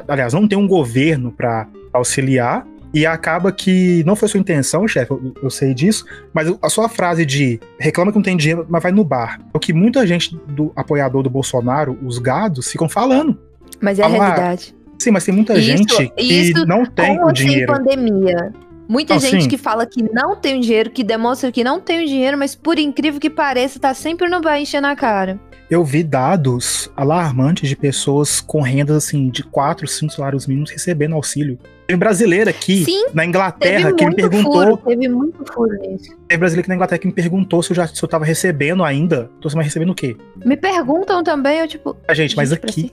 aliás, 0.09 0.33
não 0.33 0.47
tem 0.47 0.59
um 0.59 0.67
governo 0.67 1.31
para 1.31 1.67
auxiliar 1.93 2.67
e 2.97 3.05
acaba 3.05 3.53
que 3.53 4.03
não 4.05 4.17
foi 4.17 4.29
sua 4.29 4.41
intenção, 4.41 4.87
chefe, 4.89 5.11
eu, 5.11 5.35
eu, 5.43 5.51
sei 5.51 5.75
disso, 5.75 6.07
mas 6.33 6.51
a 6.63 6.69
sua 6.71 6.89
frase 6.89 7.27
de 7.27 7.61
reclama 7.79 8.11
que 8.11 8.17
não 8.17 8.23
tem 8.23 8.37
dinheiro, 8.37 8.67
mas 8.69 8.83
vai 8.83 8.93
no 8.93 9.05
bar. 9.05 9.39
É 9.53 9.57
o 9.57 9.61
que 9.61 9.73
muita 9.73 10.07
gente 10.07 10.35
do 10.49 10.73
apoiador 10.75 11.23
do 11.23 11.29
Bolsonaro, 11.29 11.99
os 12.03 12.19
gados, 12.19 12.71
ficam 12.71 12.89
falando. 12.89 13.39
Mas 13.81 13.99
é 13.99 14.05
a 14.05 14.09
realidade. 14.09 14.75
sim, 14.99 15.11
mas 15.11 15.25
tem 15.25 15.35
muita 15.35 15.55
isso, 15.59 15.63
gente 15.63 16.09
que 16.09 16.23
isso, 16.23 16.67
não 16.67 16.87
tem 16.87 17.23
o 17.23 17.31
dinheiro. 17.33 17.73
pandemia. 17.73 18.53
Muita 18.89 19.19
gente 19.19 19.43
sim. 19.43 19.49
que 19.49 19.59
fala 19.59 19.85
que 19.85 20.03
não 20.03 20.37
tem 20.37 20.61
dinheiro, 20.61 20.91
que 20.91 21.03
demonstra 21.03 21.51
que 21.51 21.65
não 21.65 21.81
tem 21.81 22.07
dinheiro, 22.07 22.39
mas 22.39 22.55
por 22.55 22.79
incrível 22.79 23.21
que 23.21 23.29
pareça, 23.29 23.81
tá 23.81 23.93
sempre 23.93 24.29
no 24.29 24.41
bar 24.41 24.59
enchendo 24.59 24.87
a 24.87 24.95
cara. 24.95 25.41
Eu 25.69 25.85
vi 25.85 26.05
dados 26.05 26.91
alarmantes 26.97 27.69
de 27.69 27.75
pessoas 27.75 28.41
com 28.41 28.61
rendas 28.61 28.97
assim 28.97 29.29
de 29.29 29.43
4, 29.43 29.87
5 29.87 30.13
salários 30.13 30.47
mínimos 30.47 30.71
recebendo 30.71 31.17
auxílio. 31.17 31.59
Tem 31.89 31.97
brasileira 31.97 32.51
aqui 32.51 32.85
Sim, 32.85 33.07
na 33.13 33.25
Inglaterra 33.25 33.93
que 33.93 34.07
me 34.07 34.15
perguntou. 34.15 34.53
Furo, 34.53 34.77
teve 34.77 35.09
muito 35.09 35.45
furo 35.53 35.77
nisso. 35.81 36.17
Tem 36.29 36.39
brasileira 36.39 36.63
aqui 36.63 36.69
na 36.69 36.75
Inglaterra 36.77 36.99
que 37.01 37.07
me 37.09 37.13
perguntou 37.13 37.65
se 37.65 37.73
eu 37.73 37.77
já 37.77 37.87
se 37.89 38.01
eu 38.01 38.09
tava 38.09 38.25
recebendo 38.25 38.85
ainda. 38.85 39.29
Tô 39.41 39.49
mais 39.55 39.67
recebendo 39.67 39.91
o 39.91 39.95
quê? 39.95 40.17
Me 40.45 40.57
perguntam 40.57 41.25
também, 41.25 41.59
eu 41.59 41.67
tipo. 41.67 41.97
A 42.07 42.15
gente, 42.15 42.37
mas 42.37 42.53
aqui, 42.53 42.93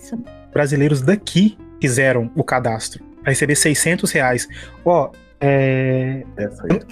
brasileiros 0.51 1.01
daqui 1.01 1.55
fizeram 1.79 2.31
o 2.35 2.43
cadastro 2.43 3.03
pra 3.21 3.31
receber 3.31 3.55
600 3.55 4.11
reais. 4.11 4.47
Ó, 4.83 5.11
é, 5.39 6.23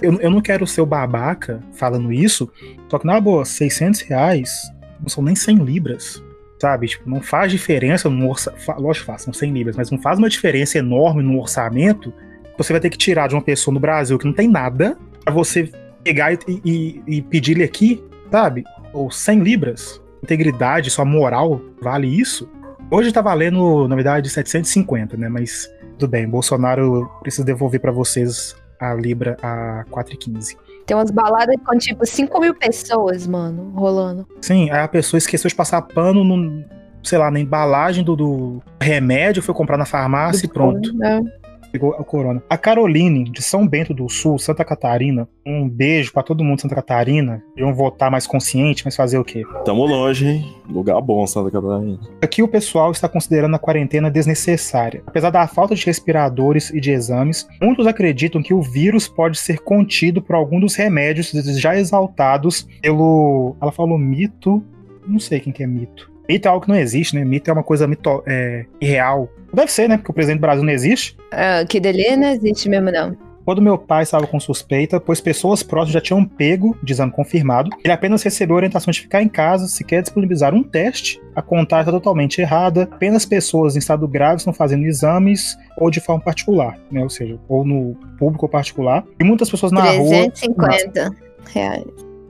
eu, 0.00 0.20
eu, 0.20 0.30
não 0.30 0.40
quero 0.40 0.64
ser 0.66 0.80
o 0.80 0.86
babaca 0.86 1.60
falando 1.72 2.12
isso, 2.12 2.50
só 2.88 2.98
que 2.98 3.06
na 3.06 3.20
boa, 3.20 3.44
600 3.44 4.00
reais 4.02 4.70
não 5.02 5.08
são 5.08 5.22
nem 5.22 5.34
100 5.34 5.56
libras 5.58 6.22
sabe? 6.62 6.86
Tipo, 6.86 7.10
não 7.10 7.20
faz 7.20 7.50
diferença 7.50 8.08
no 8.08 8.30
orçamento. 8.30 8.80
Lógico 8.80 9.04
que 9.04 9.06
faz, 9.06 9.22
são 9.22 9.32
100 9.32 9.52
libras, 9.52 9.76
mas 9.76 9.90
não 9.90 9.98
faz 9.98 10.16
uma 10.16 10.28
diferença 10.28 10.78
enorme 10.78 11.20
no 11.20 11.40
orçamento. 11.40 12.14
Você 12.56 12.72
vai 12.72 12.78
ter 12.78 12.88
que 12.88 12.96
tirar 12.96 13.26
de 13.26 13.34
uma 13.34 13.42
pessoa 13.42 13.74
no 13.74 13.80
Brasil 13.80 14.16
que 14.16 14.24
não 14.24 14.32
tem 14.32 14.46
nada 14.46 14.96
para 15.24 15.34
você 15.34 15.68
pegar 16.04 16.32
e, 16.32 16.38
e, 16.64 17.02
e 17.04 17.22
pedir-lhe 17.22 17.64
aqui, 17.64 18.00
sabe? 18.30 18.62
Ou 18.92 19.10
100 19.10 19.40
libras. 19.40 20.00
Integridade, 20.22 20.88
sua 20.88 21.04
moral 21.04 21.60
vale 21.80 22.06
isso? 22.06 22.48
Hoje 22.88 23.10
tá 23.10 23.20
valendo, 23.20 23.88
na 23.88 23.96
verdade, 23.96 24.30
750, 24.30 25.16
né? 25.16 25.28
Mas 25.28 25.68
tudo 25.98 26.10
bem, 26.10 26.28
Bolsonaro 26.28 27.10
precisa 27.22 27.44
devolver 27.44 27.80
para 27.80 27.90
vocês 27.90 28.54
a 28.78 28.94
Libra 28.94 29.36
a 29.42 29.84
4,15. 29.90 30.56
Tem 30.86 30.96
umas 30.96 31.10
baladas 31.10 31.56
com 31.64 31.76
tipo 31.78 32.04
5 32.04 32.40
mil 32.40 32.54
pessoas, 32.54 33.26
mano, 33.26 33.70
rolando. 33.74 34.26
Sim, 34.40 34.70
aí 34.70 34.80
a 34.80 34.88
pessoa 34.88 35.18
esqueceu 35.18 35.48
de 35.48 35.54
passar 35.54 35.82
pano 35.82 36.24
no, 36.24 36.64
sei 37.02 37.18
lá, 37.18 37.30
na 37.30 37.40
embalagem 37.40 38.04
do, 38.04 38.16
do 38.16 38.62
remédio, 38.80 39.42
foi 39.42 39.54
comprar 39.54 39.76
na 39.76 39.84
farmácia 39.84 40.46
do 40.48 40.50
e 40.50 40.54
pronto. 40.54 40.96
Né? 40.96 41.20
Pegou 41.72 41.94
a 41.94 42.04
corona. 42.04 42.42
A 42.48 42.58
Caroline, 42.58 43.24
de 43.24 43.42
São 43.42 43.66
Bento 43.66 43.94
do 43.94 44.08
Sul, 44.08 44.38
Santa 44.38 44.64
Catarina, 44.64 45.26
um 45.44 45.68
beijo 45.68 46.12
para 46.12 46.22
todo 46.22 46.44
mundo 46.44 46.56
de 46.56 46.62
Santa 46.62 46.74
Catarina. 46.74 47.42
Iam 47.56 47.74
votar 47.74 48.10
mais 48.10 48.26
consciente, 48.26 48.82
mas 48.84 48.94
fazer 48.94 49.18
o 49.18 49.24
quê? 49.24 49.42
Tamo 49.64 49.86
longe, 49.86 50.26
hein? 50.26 50.54
Lugar 50.68 51.00
bom, 51.00 51.26
Santa 51.26 51.50
Catarina. 51.50 51.98
Aqui 52.20 52.42
o 52.42 52.48
pessoal 52.48 52.92
está 52.92 53.08
considerando 53.08 53.56
a 53.56 53.58
quarentena 53.58 54.10
desnecessária. 54.10 55.02
Apesar 55.06 55.30
da 55.30 55.46
falta 55.46 55.74
de 55.74 55.86
respiradores 55.86 56.70
e 56.70 56.80
de 56.80 56.90
exames, 56.90 57.48
muitos 57.60 57.86
acreditam 57.86 58.42
que 58.42 58.52
o 58.52 58.60
vírus 58.60 59.08
pode 59.08 59.38
ser 59.38 59.60
contido 59.60 60.20
por 60.20 60.36
algum 60.36 60.60
dos 60.60 60.74
remédios 60.74 61.30
já 61.58 61.76
exaltados 61.76 62.68
pelo. 62.82 63.56
Ela 63.60 63.72
falou 63.72 63.96
mito. 63.96 64.62
Não 65.06 65.18
sei 65.18 65.40
quem 65.40 65.52
que 65.52 65.62
é 65.62 65.66
mito. 65.66 66.11
Mito 66.32 66.48
é 66.48 66.50
algo 66.50 66.64
que 66.64 66.70
não 66.70 66.78
existe, 66.78 67.14
né? 67.14 67.26
Mito 67.26 67.50
é 67.50 67.52
uma 67.52 67.62
coisa 67.62 67.86
mito, 67.86 68.22
é, 68.26 68.64
irreal. 68.80 69.28
Deve 69.52 69.70
ser, 69.70 69.86
né? 69.86 69.98
Porque 69.98 70.10
o 70.10 70.14
presidente 70.14 70.38
do 70.38 70.40
Brasil 70.40 70.64
não 70.64 70.72
existe. 70.72 71.14
Ah, 71.30 71.62
que 71.68 71.78
dele 71.78 72.16
não 72.16 72.28
existe 72.28 72.70
mesmo, 72.70 72.90
não. 72.90 73.14
Quando 73.44 73.60
meu 73.60 73.76
pai 73.76 74.04
estava 74.04 74.26
com 74.26 74.40
suspeita, 74.40 74.98
pois 74.98 75.20
pessoas 75.20 75.62
próximas 75.62 75.92
já 75.92 76.00
tinham 76.00 76.24
pego 76.24 76.74
de 76.82 76.94
exame 76.94 77.12
confirmado, 77.12 77.68
ele 77.84 77.92
apenas 77.92 78.22
recebeu 78.22 78.54
a 78.54 78.58
orientação 78.58 78.90
de 78.90 79.00
ficar 79.00 79.20
em 79.20 79.28
casa 79.28 79.66
se 79.66 79.84
quer 79.84 80.00
disponibilizar 80.00 80.54
um 80.54 80.62
teste. 80.62 81.20
A 81.36 81.42
contagem 81.42 81.82
está 81.82 81.92
totalmente 81.92 82.40
errada. 82.40 82.88
Apenas 82.90 83.26
pessoas 83.26 83.76
em 83.76 83.80
estado 83.80 84.08
grave 84.08 84.36
estão 84.36 84.54
fazendo 84.54 84.86
exames 84.86 85.54
ou 85.76 85.90
de 85.90 86.00
forma 86.00 86.22
particular, 86.22 86.78
né? 86.90 87.02
Ou 87.02 87.10
seja, 87.10 87.38
ou 87.46 87.62
no 87.62 87.94
público 88.18 88.46
ou 88.46 88.48
particular. 88.48 89.04
E 89.20 89.24
muitas 89.24 89.50
pessoas 89.50 89.70
na 89.70 89.82
350 89.82 90.02
rua. 90.02 90.30
350 90.30 91.16
reais. 91.52 91.84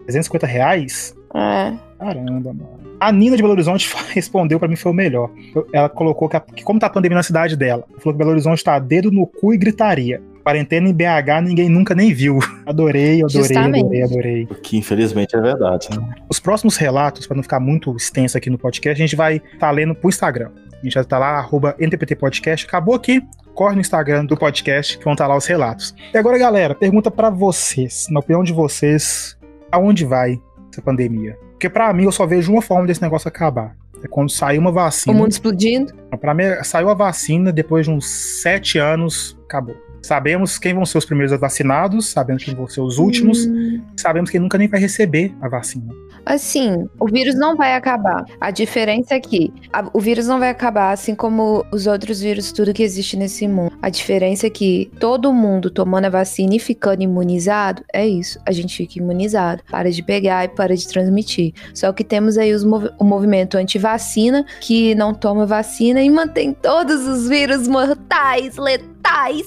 350 0.07 0.47
reais? 0.47 1.15
É. 1.35 1.73
Caramba, 1.99 2.53
mano. 2.53 2.83
A 3.01 3.11
Nina 3.11 3.37
de 3.37 3.43
Belo 3.43 3.53
Horizonte 3.53 3.93
respondeu 4.13 4.59
para 4.59 4.69
mim 4.69 4.77
foi 4.77 4.93
o 4.93 4.95
melhor. 4.95 5.31
Ela 5.73 5.89
colocou 5.89 6.29
que, 6.29 6.37
a, 6.37 6.41
que, 6.41 6.63
como 6.63 6.79
tá 6.79 6.87
a 6.87 6.91
pandemia 6.91 7.17
na 7.17 7.23
cidade 7.23 7.57
dela, 7.57 7.85
falou 7.99 8.15
que 8.15 8.19
Belo 8.19 8.31
Horizonte 8.31 8.63
tá 8.63 8.79
dedo 8.79 9.11
no 9.11 9.27
cu 9.27 9.55
e 9.55 9.59
gritaria. 9.59 10.21
Quarentena 10.43 10.89
em 10.89 10.93
BH 10.93 11.43
ninguém 11.45 11.69
nunca 11.69 11.95
nem 11.95 12.13
viu. 12.13 12.39
Adorei, 12.67 13.23
adorei, 13.23 13.29
Justamente. 13.29 13.81
adorei, 13.81 14.03
adorei. 14.03 14.47
Que 14.63 14.77
infelizmente 14.77 15.37
é 15.37 15.41
verdade. 15.41 15.89
Né? 15.91 16.15
Os 16.29 16.41
próximos 16.41 16.77
relatos, 16.77 17.27
para 17.27 17.37
não 17.37 17.43
ficar 17.43 17.61
muito 17.61 17.95
extenso 17.97 18.37
aqui 18.37 18.51
no 18.51 18.59
podcast, 18.59 19.01
a 19.01 19.07
gente 19.07 19.17
vai 19.17 19.37
estar 19.37 19.59
tá 19.59 19.71
lendo 19.71 19.95
pro 19.95 20.09
Instagram. 20.09 20.51
A 20.73 20.85
gente 20.85 20.95
já 20.95 21.05
tá 21.05 21.19
lá, 21.19 21.39
arroba 21.39 21.77
NTPT 21.79 22.17
Podcast. 22.17 22.67
Acabou 22.67 22.97
aqui, 22.97 23.23
corre 23.55 23.77
no 23.77 23.81
Instagram 23.81 24.25
do 24.25 24.37
podcast 24.37 24.99
que 24.99 25.05
vão 25.05 25.13
estar 25.13 25.25
tá 25.25 25.29
lá 25.29 25.37
os 25.37 25.47
relatos. 25.47 25.95
E 26.13 26.19
agora, 26.19 26.37
galera, 26.37 26.75
pergunta 26.75 27.09
para 27.09 27.31
vocês, 27.31 28.07
na 28.11 28.19
opinião 28.19 28.43
de 28.43 28.53
vocês, 28.53 29.39
aonde 29.71 30.05
vai 30.05 30.41
essa 30.73 30.83
pandemia? 30.83 31.39
Porque 31.53 31.69
para 31.69 31.93
mim 31.93 32.05
eu 32.05 32.13
só 32.13 32.27
vejo 32.27 32.53
uma 32.53 32.63
forma 32.63 32.87
desse 32.87 33.03
negócio 33.03 33.29
acabar. 33.29 33.77
É 34.03 34.09
quando 34.09 34.31
sair 34.31 34.59
uma 34.59 34.73
vacina. 34.73 35.15
O 35.15 35.19
mundo 35.19 35.31
explodindo? 35.31 35.95
Para 36.21 36.35
mim, 36.35 36.43
saiu 36.65 36.91
a 36.91 36.95
vacina, 36.95 37.53
depois 37.53 37.87
de 37.87 37.93
uns 37.93 38.07
sete 38.43 38.79
anos, 38.79 39.39
acabou. 39.45 39.77
Sabemos 40.03 40.59
quem 40.59 40.75
vão 40.75 40.85
ser 40.85 40.99
os 40.99 41.05
primeiros 41.05 41.39
vacinados, 41.39 42.09
sabemos 42.09 42.45
quem 42.45 42.55
vão 42.55 42.67
ser 42.67 42.81
os 42.81 42.99
últimos, 42.99 43.47
hum. 43.47 43.81
sabemos 43.97 44.31
quem 44.31 44.41
nunca 44.41 44.59
nem 44.59 44.69
vai 44.69 44.81
receber 44.81 45.35
a 45.41 45.49
vacina. 45.49 45.95
Assim, 46.25 46.89
o 47.01 47.07
vírus 47.07 47.35
não 47.35 47.57
vai 47.57 47.75
acabar. 47.75 48.25
A 48.41 48.51
diferença 48.51 49.15
é 49.15 49.21
que 49.21 49.53
a, 49.73 49.89
o 49.93 50.01
vírus 50.01 50.27
não 50.27 50.39
vai 50.39 50.51
acabar, 50.51 50.93
assim 50.93 51.15
como 51.15 51.65
os 51.73 51.87
outros 51.87 52.21
vírus, 52.21 52.53
tudo 52.53 52.73
que 52.73 52.83
existe 52.83 53.17
nesse 53.17 53.49
mundo. 53.49 53.73
A 53.83 53.89
diferença 53.89 54.47
é 54.47 54.51
que 54.51 54.91
todo 55.01 55.33
mundo 55.33 55.71
tomando 55.71 56.05
a 56.05 56.11
vacina 56.11 56.55
e 56.55 56.59
ficando 56.61 57.03
imunizado, 57.03 57.85
é 57.93 58.07
isso. 58.07 58.39
A 58.47 58.53
gente 58.53 58.77
fica 58.77 58.99
imunizado. 58.99 59.63
Para 59.71 59.91
de 59.91 60.03
pegar 60.03 60.45
e 60.45 60.49
para 60.49 60.77
de 60.77 60.87
transmitir. 60.87 61.53
Só 61.75 61.93
que 61.93 62.05
temos 62.05 62.39
aí 62.39 62.53
os 62.53 62.63
o 62.63 63.05
movimento 63.05 63.57
anti-vacina, 63.57 64.45
que 64.61 64.95
não 64.95 65.13
toma 65.13 65.45
vacina 65.45 66.01
e 66.03 66.09
mantém 66.09 66.53
todos 66.53 67.07
os 67.07 67.29
vírus 67.29 67.67
mortais, 67.67 68.57
letais, 68.57 68.92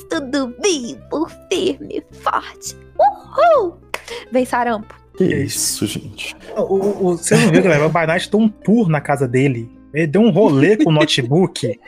tudo 0.09 0.55
vivo, 0.61 1.27
firme, 1.51 2.03
forte. 2.11 2.75
Uhul! 2.99 3.77
Vem 4.31 4.45
sarampo. 4.45 4.95
Que 5.17 5.23
isso, 5.23 5.85
gente. 5.85 6.35
O, 6.57 6.61
o, 6.61 7.07
o, 7.07 7.17
você 7.17 7.35
não 7.37 7.51
viu, 7.51 7.63
galera? 7.63 7.85
O 7.85 7.89
Barnett 7.89 8.29
deu 8.29 8.39
um 8.39 8.49
tour 8.49 8.89
na 8.89 8.99
casa 8.99 9.27
dele. 9.27 9.69
Ele 9.93 10.07
deu 10.07 10.21
um 10.21 10.29
rolê 10.29 10.75
com 10.75 10.89
o 10.89 10.93
notebook. 10.93 11.79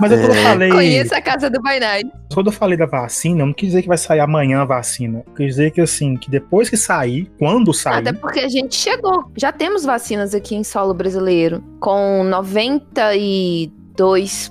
Mas 0.00 0.10
é. 0.10 0.16
quando 0.16 0.34
eu 0.34 0.42
falei. 0.42 0.70
Conheço 0.70 1.14
a 1.14 1.20
casa 1.20 1.50
do 1.50 1.60
Bainai. 1.60 2.02
Quando 2.32 2.46
eu 2.46 2.52
falei 2.52 2.78
da 2.78 2.86
vacina, 2.86 3.42
eu 3.42 3.46
não 3.46 3.52
quis 3.52 3.68
dizer 3.68 3.82
que 3.82 3.88
vai 3.88 3.98
sair 3.98 4.20
amanhã 4.20 4.62
a 4.62 4.64
vacina. 4.64 5.22
Eu 5.26 5.34
quis 5.34 5.46
dizer 5.48 5.70
que, 5.70 5.82
assim, 5.82 6.16
que 6.16 6.30
depois 6.30 6.70
que 6.70 6.78
sair, 6.78 7.30
quando 7.38 7.74
sair. 7.74 7.98
Até 7.98 8.12
porque 8.14 8.40
a 8.40 8.48
gente 8.48 8.74
chegou. 8.74 9.30
Já 9.36 9.52
temos 9.52 9.84
vacinas 9.84 10.34
aqui 10.34 10.54
em 10.54 10.64
solo 10.64 10.94
brasileiro. 10.94 11.62
Com 11.78 12.24
92, 12.24 13.81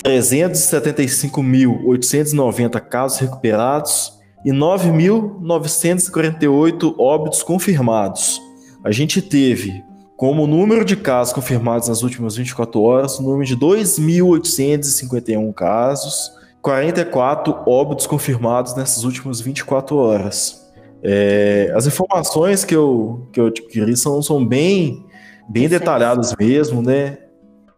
375.890 0.03 2.79
casos 2.81 3.19
recuperados 3.19 4.19
e 4.45 4.51
9.948 4.51 6.95
óbitos 6.97 7.43
confirmados. 7.43 8.41
A 8.83 8.91
gente 8.91 9.21
teve 9.21 9.83
como 10.15 10.47
número 10.47 10.83
de 10.83 10.97
casos 10.97 11.31
confirmados 11.33 11.87
nas 11.87 12.01
últimas 12.03 12.35
24 12.35 12.81
horas, 12.81 13.19
o 13.19 13.23
número 13.23 13.45
de 13.45 13.55
2.851 13.55 15.53
casos, 15.53 16.33
44 16.61 17.63
óbitos 17.65 18.05
confirmados 18.05 18.75
nessas 18.75 19.05
últimas 19.05 19.39
24 19.39 19.95
horas. 19.95 20.58
É, 21.03 21.71
as 21.75 21.87
informações 21.87 22.63
que 22.65 22.75
eu, 22.75 23.27
que 23.31 23.39
eu 23.39 23.47
adquiri 23.47 23.95
são, 23.95 24.21
são 24.21 24.45
bem, 24.45 25.05
bem 25.49 25.67
detalhadas 25.67 26.35
mesmo, 26.37 26.81
né? 26.81 27.19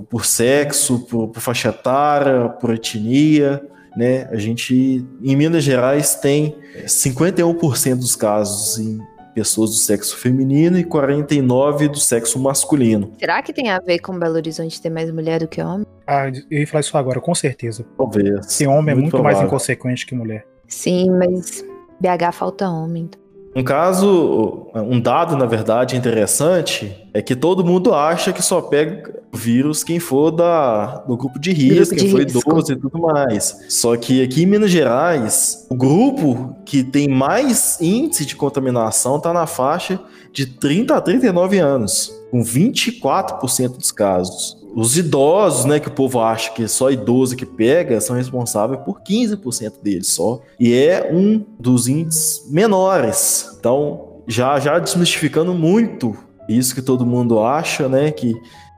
por 0.09 0.25
sexo, 0.25 0.99
por, 1.07 1.27
por 1.29 1.41
faixa 1.41 1.69
etária, 1.69 2.49
por 2.49 2.73
etnia, 2.73 3.61
né? 3.95 4.27
A 4.31 4.37
gente, 4.37 5.05
em 5.21 5.35
Minas 5.35 5.63
Gerais, 5.63 6.15
tem 6.15 6.55
51% 6.85 7.95
dos 7.95 8.15
casos 8.15 8.79
em 8.79 8.99
pessoas 9.33 9.71
do 9.71 9.75
sexo 9.77 10.17
feminino 10.17 10.77
e 10.77 10.83
49% 10.83 11.89
do 11.89 11.99
sexo 11.99 12.37
masculino. 12.37 13.13
Será 13.17 13.41
que 13.41 13.53
tem 13.53 13.69
a 13.69 13.79
ver 13.79 13.99
com 13.99 14.17
Belo 14.17 14.35
Horizonte 14.35 14.81
ter 14.81 14.89
mais 14.89 15.09
mulher 15.11 15.39
do 15.39 15.47
que 15.47 15.61
homem? 15.61 15.85
Ah, 16.05 16.27
eu 16.49 16.59
ia 16.59 16.67
falar 16.67 16.81
isso 16.81 16.97
agora, 16.97 17.19
com 17.21 17.33
certeza. 17.33 17.85
Talvez. 17.97 18.45
Esse 18.45 18.67
homem 18.67 18.95
muito 18.95 19.15
é 19.15 19.19
muito 19.19 19.23
mais 19.23 19.41
inconsequente 19.41 20.05
que 20.05 20.13
mulher. 20.13 20.45
Sim, 20.67 21.09
mas 21.11 21.63
BH 22.01 22.33
falta 22.33 22.67
homem. 22.67 23.03
Então. 23.03 23.21
Um 23.53 23.63
caso, 23.63 24.67
um 24.73 24.99
dado, 24.99 25.35
na 25.35 25.45
verdade, 25.45 25.97
interessante 25.97 26.95
é 27.13 27.21
que 27.21 27.35
todo 27.35 27.65
mundo 27.65 27.93
acha 27.93 28.31
que 28.31 28.41
só 28.41 28.61
pega 28.61 29.21
o 29.29 29.35
vírus 29.37 29.83
quem 29.83 29.99
for 29.99 30.31
da, 30.31 30.99
do 30.99 31.17
grupo 31.17 31.37
de 31.37 31.51
risco, 31.51 31.95
quem 31.95 32.09
for 32.09 32.21
idoso 32.21 32.71
e 32.71 32.75
tudo 32.77 32.97
mais. 32.97 33.65
Só 33.67 33.97
que 33.97 34.23
aqui 34.23 34.43
em 34.43 34.45
Minas 34.45 34.71
Gerais, 34.71 35.67
o 35.69 35.75
grupo 35.75 36.55
que 36.65 36.81
tem 36.81 37.09
mais 37.09 37.77
índice 37.81 38.25
de 38.25 38.37
contaminação 38.37 39.17
está 39.17 39.33
na 39.33 39.45
faixa 39.45 39.99
de 40.31 40.45
30 40.45 40.95
a 40.95 41.01
39 41.01 41.59
anos, 41.59 42.13
com 42.31 42.41
24% 42.41 43.77
dos 43.77 43.91
casos. 43.91 44.60
Os 44.73 44.97
idosos, 44.97 45.65
né, 45.65 45.79
que 45.79 45.89
o 45.89 45.91
povo 45.91 46.19
acha 46.19 46.51
que 46.51 46.67
só 46.67 46.89
idoso 46.89 47.35
que 47.35 47.45
pega, 47.45 47.99
são 47.99 48.15
responsáveis 48.15 48.81
por 48.83 49.01
15% 49.01 49.73
deles 49.81 50.07
só. 50.07 50.39
E 50.59 50.73
é 50.73 51.09
um 51.11 51.43
dos 51.59 51.87
índices 51.87 52.49
menores. 52.49 53.49
Então, 53.59 54.21
já 54.27 54.59
já 54.59 54.79
desmistificando 54.79 55.53
muito 55.53 56.15
isso 56.47 56.73
que 56.73 56.81
todo 56.81 57.05
mundo 57.05 57.39
acha, 57.39 57.89
né, 57.89 58.11
que 58.11 58.33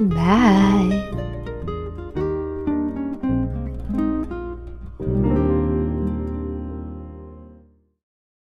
Bye. 0.00 1.41